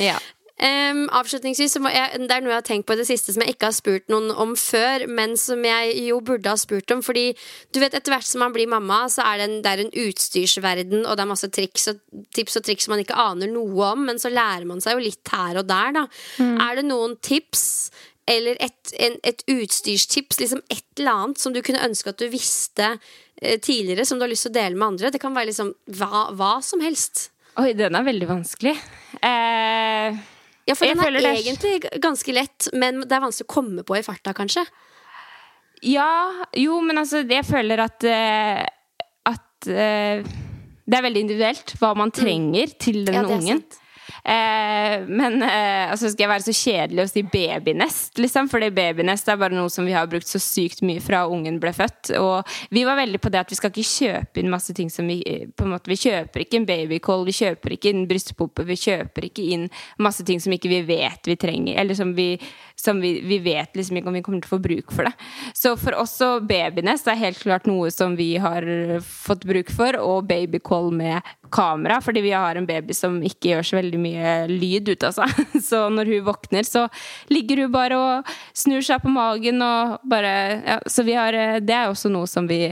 [0.00, 0.20] Ja.
[0.60, 3.54] Um, avslutningsvis, jeg, Det er noe jeg har tenkt på i det siste som jeg
[3.54, 7.00] ikke har spurt noen om før, men som jeg jo burde ha spurt om.
[7.04, 7.30] Fordi
[7.72, 9.94] du vet, etter hvert som man blir mamma, så er det en, det er en
[10.02, 12.02] utstyrsverden, og det er masse triks og,
[12.36, 15.32] tips og triks man ikke aner noe om, men så lærer man seg jo litt
[15.32, 16.04] her og der, da.
[16.68, 17.64] Er det noen tips?
[18.30, 22.28] Eller et, en, et utstyrstips, liksom et eller annet som du kunne ønske at du
[22.30, 22.92] visste
[23.40, 25.10] eh, tidligere, som du har lyst til å dele med andre?
[25.10, 27.30] Det kan være liksom hva, hva som helst.
[27.58, 28.76] Oi, den er veldig vanskelig.
[29.24, 30.20] Eh,
[30.70, 33.84] Ja, for Jeg den er det egentlig ganske lett, men det er vanskelig å komme
[33.86, 34.62] på i farta, kanskje.
[35.90, 36.10] Ja,
[36.60, 38.64] jo, men altså, jeg føler at uh,
[39.30, 40.32] At uh,
[40.90, 43.62] det er veldig individuelt hva man trenger til den Ja, ungen.
[43.62, 43.79] sant.
[44.24, 48.50] Eh, men eh, altså skal jeg være så kjedelig å si babynest, liksom?
[48.52, 51.72] Fordi babynest er bare noe som vi har brukt så sykt mye fra ungen ble
[51.76, 52.12] født.
[52.20, 55.08] Og vi var veldig på det at vi skal ikke kjøpe inn masse ting som
[55.10, 55.20] vi
[55.56, 59.26] på en måte, Vi kjøper ikke en babycall, vi kjøper ikke inn brystpumpe, vi kjøper
[59.30, 59.68] ikke inn
[59.98, 61.80] masse ting som ikke vi vet vi trenger.
[61.80, 62.34] Eller som vi,
[62.78, 65.14] som vi, vi vet liksom ikke om vi kommer til å få bruk for det.
[65.56, 68.66] Så for oss så babynest er helt klart noe som vi har
[69.04, 73.66] fått bruk for, og babycall med kamera, fordi vi har en baby som ikke gjør
[73.66, 75.44] så veldig mye lyd ut av seg.
[75.70, 76.86] Så når hun våkner, så
[77.32, 80.32] ligger hun bare og snur seg på magen og bare
[80.64, 82.64] ja, Så vi har Det er også noe som vi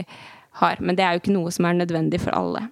[0.59, 2.67] har, men det er jo ikke noe som er nødvendig for alle.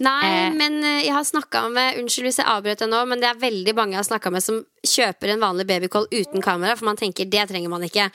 [0.00, 0.54] Nei, Eh.
[0.56, 3.36] men eh, jeg har snakka med Unnskyld hvis jeg avbrøt deg nå, men det er
[3.38, 6.96] veldig mange jeg har snakka med som kjøper en vanlig babycall uten kamera, for man
[6.96, 8.08] tenker det trenger man ikke.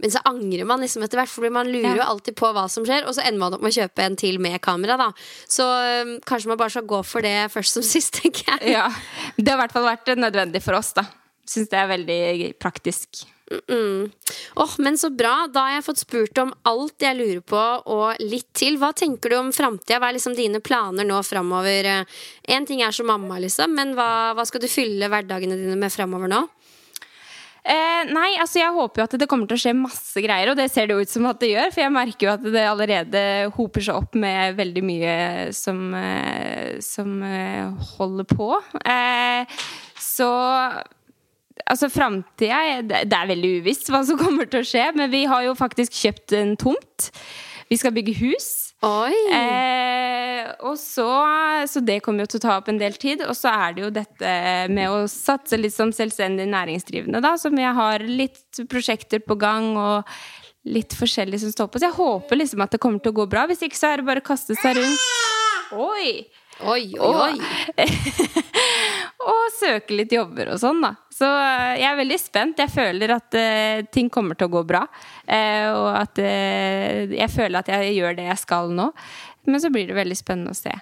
[0.00, 2.06] Men så angrer man liksom etter hvert, for man lurer jo Ja.
[2.12, 4.38] alltid på hva som skjer, og så ender man opp med å kjøpe en til
[4.38, 5.10] med kamera, da.
[5.48, 8.72] Så eh, kanskje man bare skal gå for det først som sist, tenker jeg.
[8.78, 8.88] Ja,
[9.36, 11.04] Det har i hvert fall vært nødvendig for oss, da.
[11.44, 13.26] Syns det er veldig praktisk.
[13.68, 14.10] Mm.
[14.56, 15.34] Åh, men så bra.
[15.52, 18.78] Da har jeg fått spurt om alt jeg lurer på, og litt til.
[18.80, 20.00] Hva tenker du om framtida?
[20.00, 21.90] Hva er liksom dine planer nå framover?
[22.48, 25.92] Én ting er som mamma, liksom, men hva, hva skal du fylle hverdagene dine med
[25.92, 26.44] framover nå?
[27.64, 30.58] Eh, nei, altså jeg håper jo at det kommer til å skje masse greier, og
[30.58, 31.70] det ser det jo ut som at det gjør.
[31.72, 33.22] For jeg merker jo at det allerede
[33.56, 35.14] hoper seg opp med veldig mye
[35.56, 38.50] som, eh, som eh, holder på.
[38.84, 39.56] Eh,
[39.96, 40.28] så
[41.70, 45.46] Altså Framtida Det er veldig uvisst hva som kommer til å skje, men vi har
[45.46, 47.10] jo faktisk kjøpt en tomt.
[47.70, 48.48] Vi skal bygge hus.
[49.32, 51.08] Eh, og så,
[51.70, 53.24] så det kommer jo til å ta opp en del tid.
[53.24, 54.34] Og så er det jo dette
[54.74, 57.34] med å satse litt som selvstendig næringsdrivende, da.
[57.40, 60.14] Som jeg har litt prosjekter på gang og
[60.68, 61.80] litt forskjellig som står på.
[61.80, 63.48] Så jeg håper liksom at det kommer til å gå bra.
[63.48, 65.10] Hvis ikke så er det bare å kaste seg rundt.
[65.74, 66.24] Oi!
[66.64, 67.34] Oi, oi,
[67.76, 67.86] oi.
[69.28, 70.94] og søke litt jobber og sånn, da.
[71.12, 72.62] Så eh, jeg er veldig spent.
[72.64, 74.84] Jeg føler at uh, ting kommer til å gå bra.
[75.28, 78.90] Uh, og at uh, jeg føler at jeg gjør det jeg skal nå.
[79.48, 80.72] Men så blir det veldig spennende å se.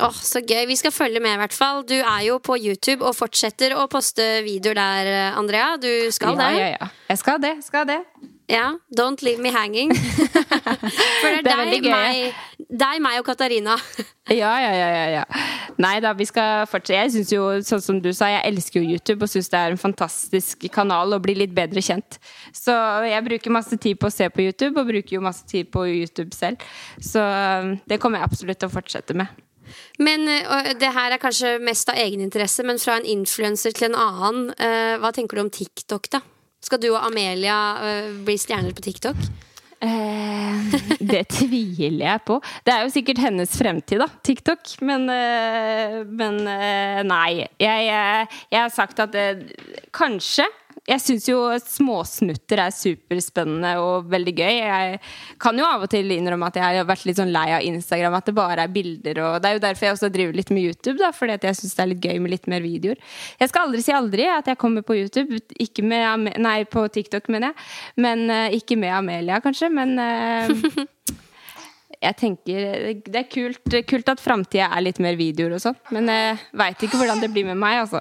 [0.00, 0.64] Åh, oh, Så gøy.
[0.70, 1.84] Vi skal følge med, i hvert fall.
[1.84, 5.74] Du er jo på YouTube og fortsetter å poste videoer der, Andrea.
[5.80, 6.52] Du skal ja, det?
[6.56, 6.92] Ja, ja.
[7.12, 7.56] Jeg skal det.
[7.68, 8.02] Skal det.
[8.50, 9.92] Ja, Don't leave me hanging.
[11.20, 13.76] For det er, det er deg, meg, deg, meg og Katarina.
[14.30, 15.24] Ja, ja, ja, ja.
[15.80, 16.98] Nei da, vi skal fortsette.
[16.98, 19.74] Jeg syns jo, sånn som du sa, jeg elsker jo YouTube og syns det er
[19.74, 22.20] en fantastisk kanal å bli litt bedre kjent.
[22.54, 22.74] Så
[23.08, 25.86] jeg bruker masse tid på å se på YouTube, og bruker jo masse tid på
[25.88, 26.62] YouTube selv.
[27.02, 29.42] Så um, det kommer jeg absolutt til å fortsette med.
[30.02, 30.26] Men
[30.80, 34.48] det her er kanskje mest av egeninteresse, men fra en influenser til en annen.
[34.98, 36.24] Hva tenker du om TikTok, da?
[36.64, 37.60] Skal du og Amelia
[38.26, 39.49] bli stjerner på TikTok?
[39.80, 40.74] Eh,
[41.12, 42.38] det tviler jeg på.
[42.66, 44.74] Det er jo sikkert hennes fremtid, da, TikTok.
[44.84, 47.46] Men, eh, men eh, nei.
[47.60, 49.28] Jeg, jeg, jeg, har sagt at det,
[49.96, 50.48] kanskje
[50.90, 54.56] jeg syns jo småsnutter er superspennende og veldig gøy.
[54.58, 54.98] Jeg
[55.42, 58.16] kan jo av og til innrømme at jeg har vært litt sånn lei av Instagram,
[58.18, 59.22] at det bare er bilder.
[59.26, 61.76] Og det er jo derfor jeg også driver litt med YouTube, da, fordi jeg syns
[61.78, 63.00] det er litt gøy med litt mer videoer.
[63.38, 65.40] Jeg skal aldri si aldri at jeg kommer på YouTube.
[65.62, 67.70] Ikke med, nei, på TikTok, mener jeg.
[68.02, 69.70] Men uh, ikke med Amelia, kanskje.
[69.70, 70.50] Men uh,
[72.06, 76.08] jeg tenker Det er kult, kult at framtida er litt mer videoer og sånn, men
[76.10, 78.00] jeg veit ikke hvordan det blir med meg, altså.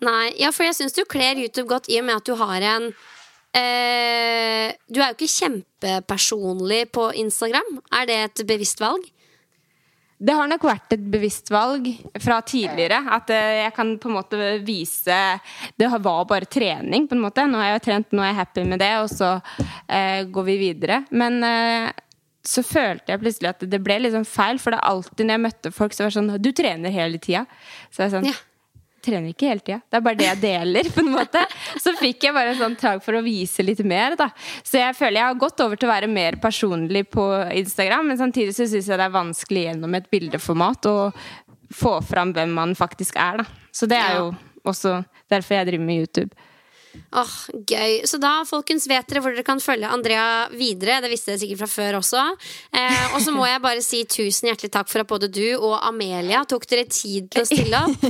[0.00, 2.64] Nei, ja, for jeg syns du kler YouTube godt i og med at du har
[2.72, 2.88] en
[3.56, 7.80] eh, Du er jo ikke kjempepersonlig på Instagram.
[8.00, 9.04] Er det et bevisst valg?
[10.20, 11.86] Det har nok vært et bevisst valg
[12.20, 13.00] fra tidligere.
[13.12, 15.20] At eh, jeg kan på en måte vise
[15.76, 17.44] Det var bare trening, på en måte.
[17.48, 19.34] Nå har jeg trent, nå er jeg happy med det, og så
[19.84, 21.02] eh, går vi videre.
[21.12, 21.90] Men eh,
[22.40, 25.44] så følte jeg plutselig at det ble sånn feil, for det er alltid når jeg
[25.44, 27.44] møtte folk, så var det sånn Du trener hele tida.
[27.92, 28.38] Så jeg sånn ja
[29.04, 29.80] trener ikke hele tida.
[29.88, 31.42] Det er bare det jeg deler, på en måte.
[31.80, 34.30] Så fikk jeg bare en sånn trang for å vise litt mer, da.
[34.62, 37.24] Så jeg føler jeg har gått over til å være mer personlig på
[37.62, 40.98] Instagram, men samtidig så syns jeg det er vanskelig gjennom et bildeformat å
[41.70, 43.66] få fram hvem man faktisk er, da.
[43.72, 44.30] Så det er jo
[44.66, 46.48] også derfor jeg driver med YouTube.
[47.12, 48.06] Åh, oh, Gøy.
[48.06, 51.00] Så da, folkens, vet dere hvor dere kan følge Andrea videre.
[51.02, 52.22] Det visste dere sikkert fra før også.
[52.74, 55.76] Eh, og så må jeg bare si tusen hjertelig takk for at både du og
[55.86, 58.06] Amelia tok dere tid til å stille opp.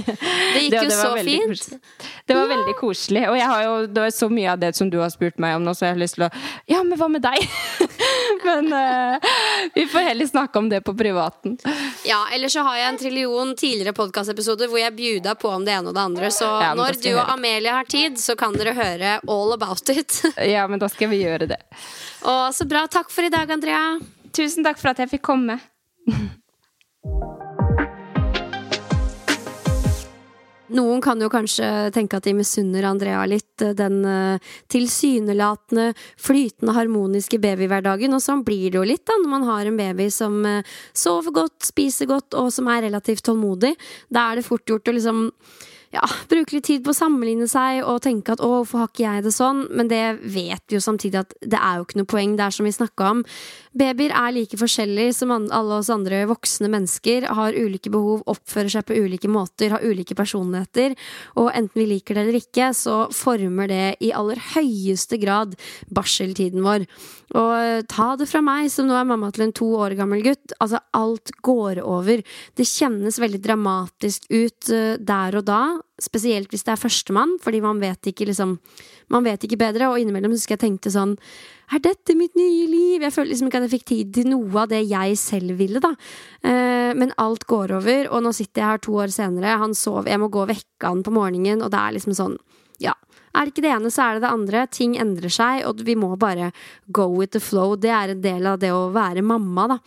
[0.51, 1.51] Det gikk det, jo det så fint.
[1.51, 1.79] Koselig.
[2.27, 2.51] Det var ja.
[2.51, 3.23] veldig koselig.
[3.31, 5.57] Og jeg har jo, det var så mye av det som du har spurt meg
[5.59, 6.31] om nå, så jeg har lyst til å
[6.71, 7.47] Ja, men hva med deg?
[8.47, 9.31] men eh,
[9.77, 11.57] vi får heller snakke om det på privaten.
[12.09, 15.77] Ja, ellers så har jeg en trillion tidligere podkastepisoder hvor jeg bjuda på om det
[15.77, 16.33] ene og det andre.
[16.35, 20.23] Så ja, når du og Amelia har tid, så kan dere høre all about it.
[20.55, 21.61] ja, men da skal vi gjøre det.
[22.25, 22.87] Og Så bra.
[22.91, 23.99] Takk for i dag, Andrea.
[24.37, 25.59] Tusen takk for at jeg fikk komme.
[30.71, 37.41] Noen kan jo kanskje tenke at de misunner Andrea litt den uh, tilsynelatende flytende, harmoniske
[37.43, 40.63] babyhverdagen, og sånn blir det jo litt da når man har en baby som uh,
[40.95, 43.75] sover godt, spiser godt, og som er relativt tålmodig.
[44.15, 45.27] Da er det fort gjort å liksom
[45.91, 49.07] ja, bruke litt tid på å sammenligne seg og tenke at 'å, hvorfor har ikke
[49.09, 49.67] jeg det sånn'?
[49.75, 52.37] Men det vet vi jo samtidig at det er jo ikke noe poeng.
[52.37, 53.25] Det er som vi snakka om.
[53.75, 57.27] Babyer er like forskjellige som alle oss andre voksne mennesker.
[57.27, 60.95] Har ulike behov, oppfører seg på ulike måter, har ulike personligheter.
[61.37, 65.57] Og enten vi liker det eller ikke, så former det i aller høyeste grad
[65.91, 66.87] barseltiden vår.
[67.35, 70.55] Og ta det fra meg, som nå er mamma til en to år gammel gutt.
[70.61, 72.23] Altså, alt går over.
[72.55, 77.61] Det kjennes veldig dramatisk ut uh, der og da spesielt hvis det er førstemann, fordi
[77.65, 78.59] man vet ikke liksom
[79.11, 81.17] Man vet ikke bedre, og innimellom husker jeg tenkte sånn
[81.75, 83.03] Er dette mitt nye liv?
[83.03, 85.83] Jeg følte liksom ikke at jeg fikk tid til noe av det jeg selv ville,
[85.83, 85.93] da.
[86.43, 90.07] Eh, men alt går over, og nå sitter jeg her to år senere, han sov,
[90.07, 92.39] jeg må gå og vekke han på morgenen, og det er liksom sånn
[92.81, 92.95] Ja.
[93.35, 94.67] Er det ikke det ene, så er det det andre.
[94.67, 96.51] Ting endrer seg, og vi må bare
[96.91, 97.77] go with the flow.
[97.77, 99.79] Det er en del av det å være mamma, da.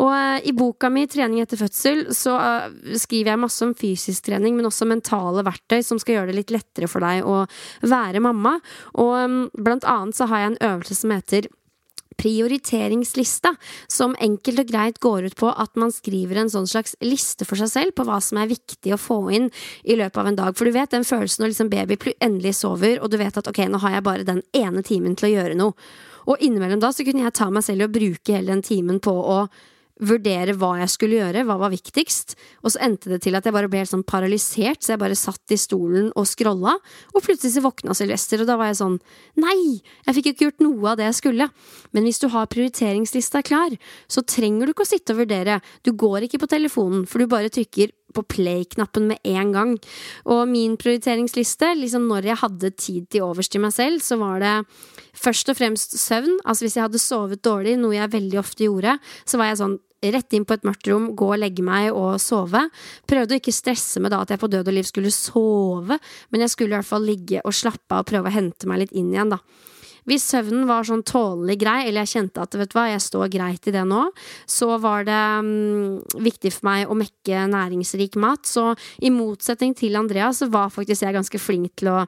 [0.00, 4.28] Og uh, i boka mi 'Trening etter fødsel' så uh, skriver jeg masse om fysisk
[4.28, 7.42] trening, men også mentale verktøy som skal gjøre det litt lettere for deg å
[7.84, 8.58] være mamma.
[8.94, 11.50] Og um, blant annet så har jeg en øvelse som heter
[12.22, 13.54] prioriteringslista,
[13.90, 17.60] som enkelt og greit går ut på at man skriver en sånn slags liste for
[17.60, 19.50] seg selv på hva som er viktig å få inn
[19.82, 20.56] i løpet av en dag.
[20.58, 23.64] For du vet den følelsen når liksom baby endelig sover, og du vet at ok,
[23.68, 25.76] nå har jeg bare den ene timen til å gjøre noe.
[26.30, 29.02] Og innimellom da så kunne jeg ta meg selv i å bruke hele den timen
[29.02, 29.38] på å
[30.02, 33.54] vurdere hva jeg skulle gjøre, hva var viktigst, og så endte det til at jeg
[33.54, 36.74] bare ble helt sånn paralysert, så jeg bare satt i stolen og scrolla,
[37.12, 38.98] og plutselig så våkna Sylvester, og da var jeg sånn
[39.42, 41.48] nei, jeg fikk jo ikke gjort noe av det jeg skulle.
[41.94, 43.74] Men hvis du har prioriteringslista klar,
[44.10, 47.30] så trenger du ikke å sitte og vurdere, du går ikke på telefonen, for du
[47.30, 49.76] bare trykker på play-knappen med en gang.
[50.28, 54.42] Og min prioriteringsliste, liksom når jeg hadde tid til overs til meg selv, så var
[54.42, 54.56] det
[55.16, 56.38] først og fremst søvn.
[56.44, 59.78] Altså hvis jeg hadde sovet dårlig, noe jeg veldig ofte gjorde, så var jeg sånn
[60.02, 62.64] rett inn på et mørkt rom, gå og legge meg og sove.
[63.08, 65.98] Prøvde å ikke stresse med da at jeg på død og liv skulle sove,
[66.30, 68.84] men jeg skulle i hvert fall ligge og slappe av og prøve å hente meg
[68.84, 69.42] litt inn igjen, da.
[70.08, 73.28] Hvis søvnen var sånn tålelig grei, eller jeg kjente at vet du hva, jeg står
[73.30, 74.08] greit i det nå,
[74.50, 78.42] så var det um, viktig for meg å mekke næringsrik mat.
[78.48, 82.00] Så i motsetning til Andrea, så var faktisk jeg ganske flink til å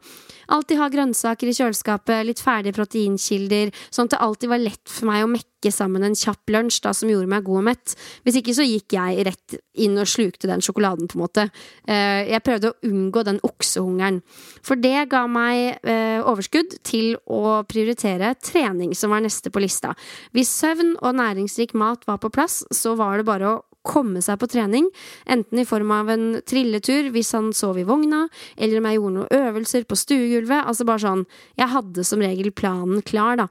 [0.53, 5.11] alltid ha grønnsaker i kjøleskapet, litt ferdige proteinkilder, sånn at det alltid var lett for
[5.11, 7.95] meg å mekke sammen en kjapp lunsj da, som gjorde meg god og mett.
[8.25, 11.47] Hvis ikke så gikk jeg rett inn og slukte den sjokoladen, på en måte.
[11.89, 14.21] Eh, jeg prøvde å unngå den oksehungeren.
[14.65, 19.95] For det ga meg eh, overskudd til å prioritere trening, som var neste på lista.
[20.37, 24.41] Hvis søvn og næringsrik mat var på plass, så var det bare å komme seg
[24.41, 24.89] på trening,
[25.31, 28.25] enten i form av en trilletur hvis han sov i vogna,
[28.57, 30.65] eller om jeg gjorde noen øvelser på stuegulvet.
[30.65, 31.27] Altså bare sånn
[31.61, 33.49] Jeg hadde som regel planen klar, da.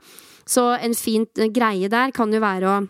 [0.49, 2.81] Så en fin greie der kan jo være å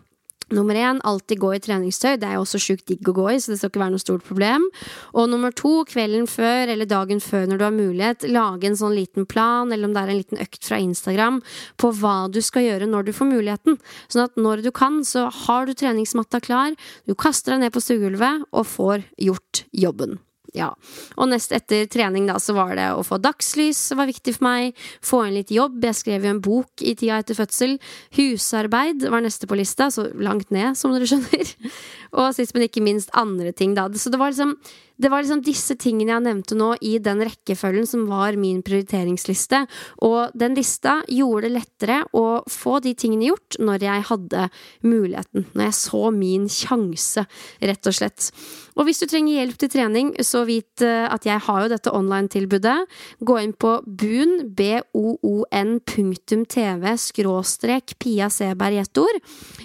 [0.52, 2.18] Nummer én, alltid gå i treningstøy.
[2.20, 4.04] Det er jo også sjukt digg å gå i, så det skal ikke være noe
[4.04, 4.68] stort problem.
[5.14, 8.98] Og nummer to, kvelden før eller dagen før når du har mulighet, lage en sånn
[8.98, 11.40] liten plan, eller om det er en liten økt fra Instagram,
[11.80, 13.80] på hva du skal gjøre når du får muligheten.
[14.08, 16.78] Sånn at når du kan, så har du treningsmatta klar,
[17.08, 20.20] du kaster deg ned på stuegulvet og får gjort jobben.
[20.54, 20.70] Ja.
[21.18, 24.46] Og nest etter trening, da, så var det å få dagslys, som var viktig for
[24.46, 24.80] meg.
[25.06, 25.80] Få inn litt jobb.
[25.84, 27.80] Jeg skrev jo en bok i tida etter fødsel.
[28.18, 31.54] Husarbeid var neste på lista, så langt ned, som dere skjønner.
[32.20, 33.90] Og sist, men ikke minst andre ting, da.
[33.98, 34.56] Så det var liksom
[34.98, 39.64] det var liksom disse tingene jeg nevnte nå i den rekkefølgen som var min prioriteringsliste.
[40.06, 44.44] Og den lista gjorde det lettere å få de tingene gjort når jeg hadde
[44.86, 45.48] muligheten.
[45.54, 47.26] Når jeg så min sjanse,
[47.64, 48.30] rett og slett.
[48.78, 51.94] Og hvis du trenger hjelp til trening, så vit eh, at jeg har jo dette
[51.94, 52.78] online-tilbudet.
[53.26, 59.20] Gå inn på boon, boon, punktum tv, skråstrek Pia Seberg i ett ord.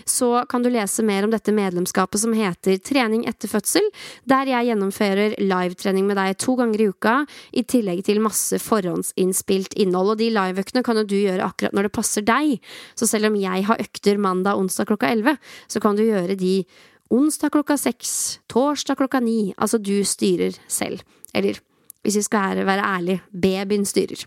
[0.09, 3.85] Så kan du lese mer om dette medlemskapet som heter Trening etter fødsel,
[4.29, 7.14] der jeg gjennomfører gjennomfører livetrening med deg to ganger i uka,
[7.53, 10.14] i tillegg til masse forhåndsinnspilt innhold.
[10.14, 12.59] Og de liveøktene kan jo du gjøre akkurat når det passer deg.
[12.95, 15.39] Så selv om jeg har økter mandag, onsdag klokka elleve,
[15.69, 16.64] så kan du gjøre de
[17.11, 19.55] onsdag klokka seks, torsdag klokka ni.
[19.57, 21.03] Altså, du styrer selv.
[21.35, 21.61] Eller
[22.07, 24.23] hvis vi skal være ærlige, babyen styrer.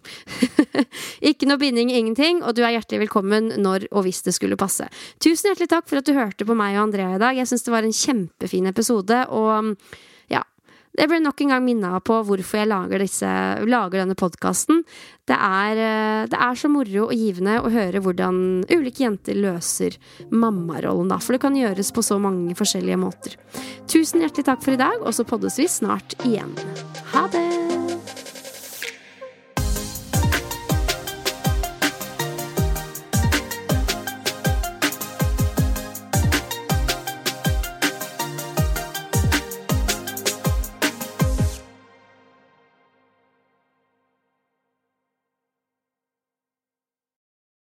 [1.31, 4.85] ikke noe binding, ingenting, og du er hjertelig velkommen når og hvis det skulle passe.
[5.23, 7.39] Tusen hjertelig takk for at du hørte på meg og Andrea i dag.
[7.39, 9.71] Jeg syns det var en kjempefin episode, og
[10.97, 13.31] det ble nok en gang minna på hvorfor jeg lager, disse,
[13.69, 14.83] lager denne podkasten.
[15.29, 19.95] Det, eh, det, er så moro og givende å høre hvordan ulike jenter løser
[20.29, 21.21] mammarollen, da.
[21.23, 23.39] For det kan gjøres på så mange forskjellige måter.
[23.91, 26.51] Tusen hjertelig takk for i dag, og så poddes vi snart igjen.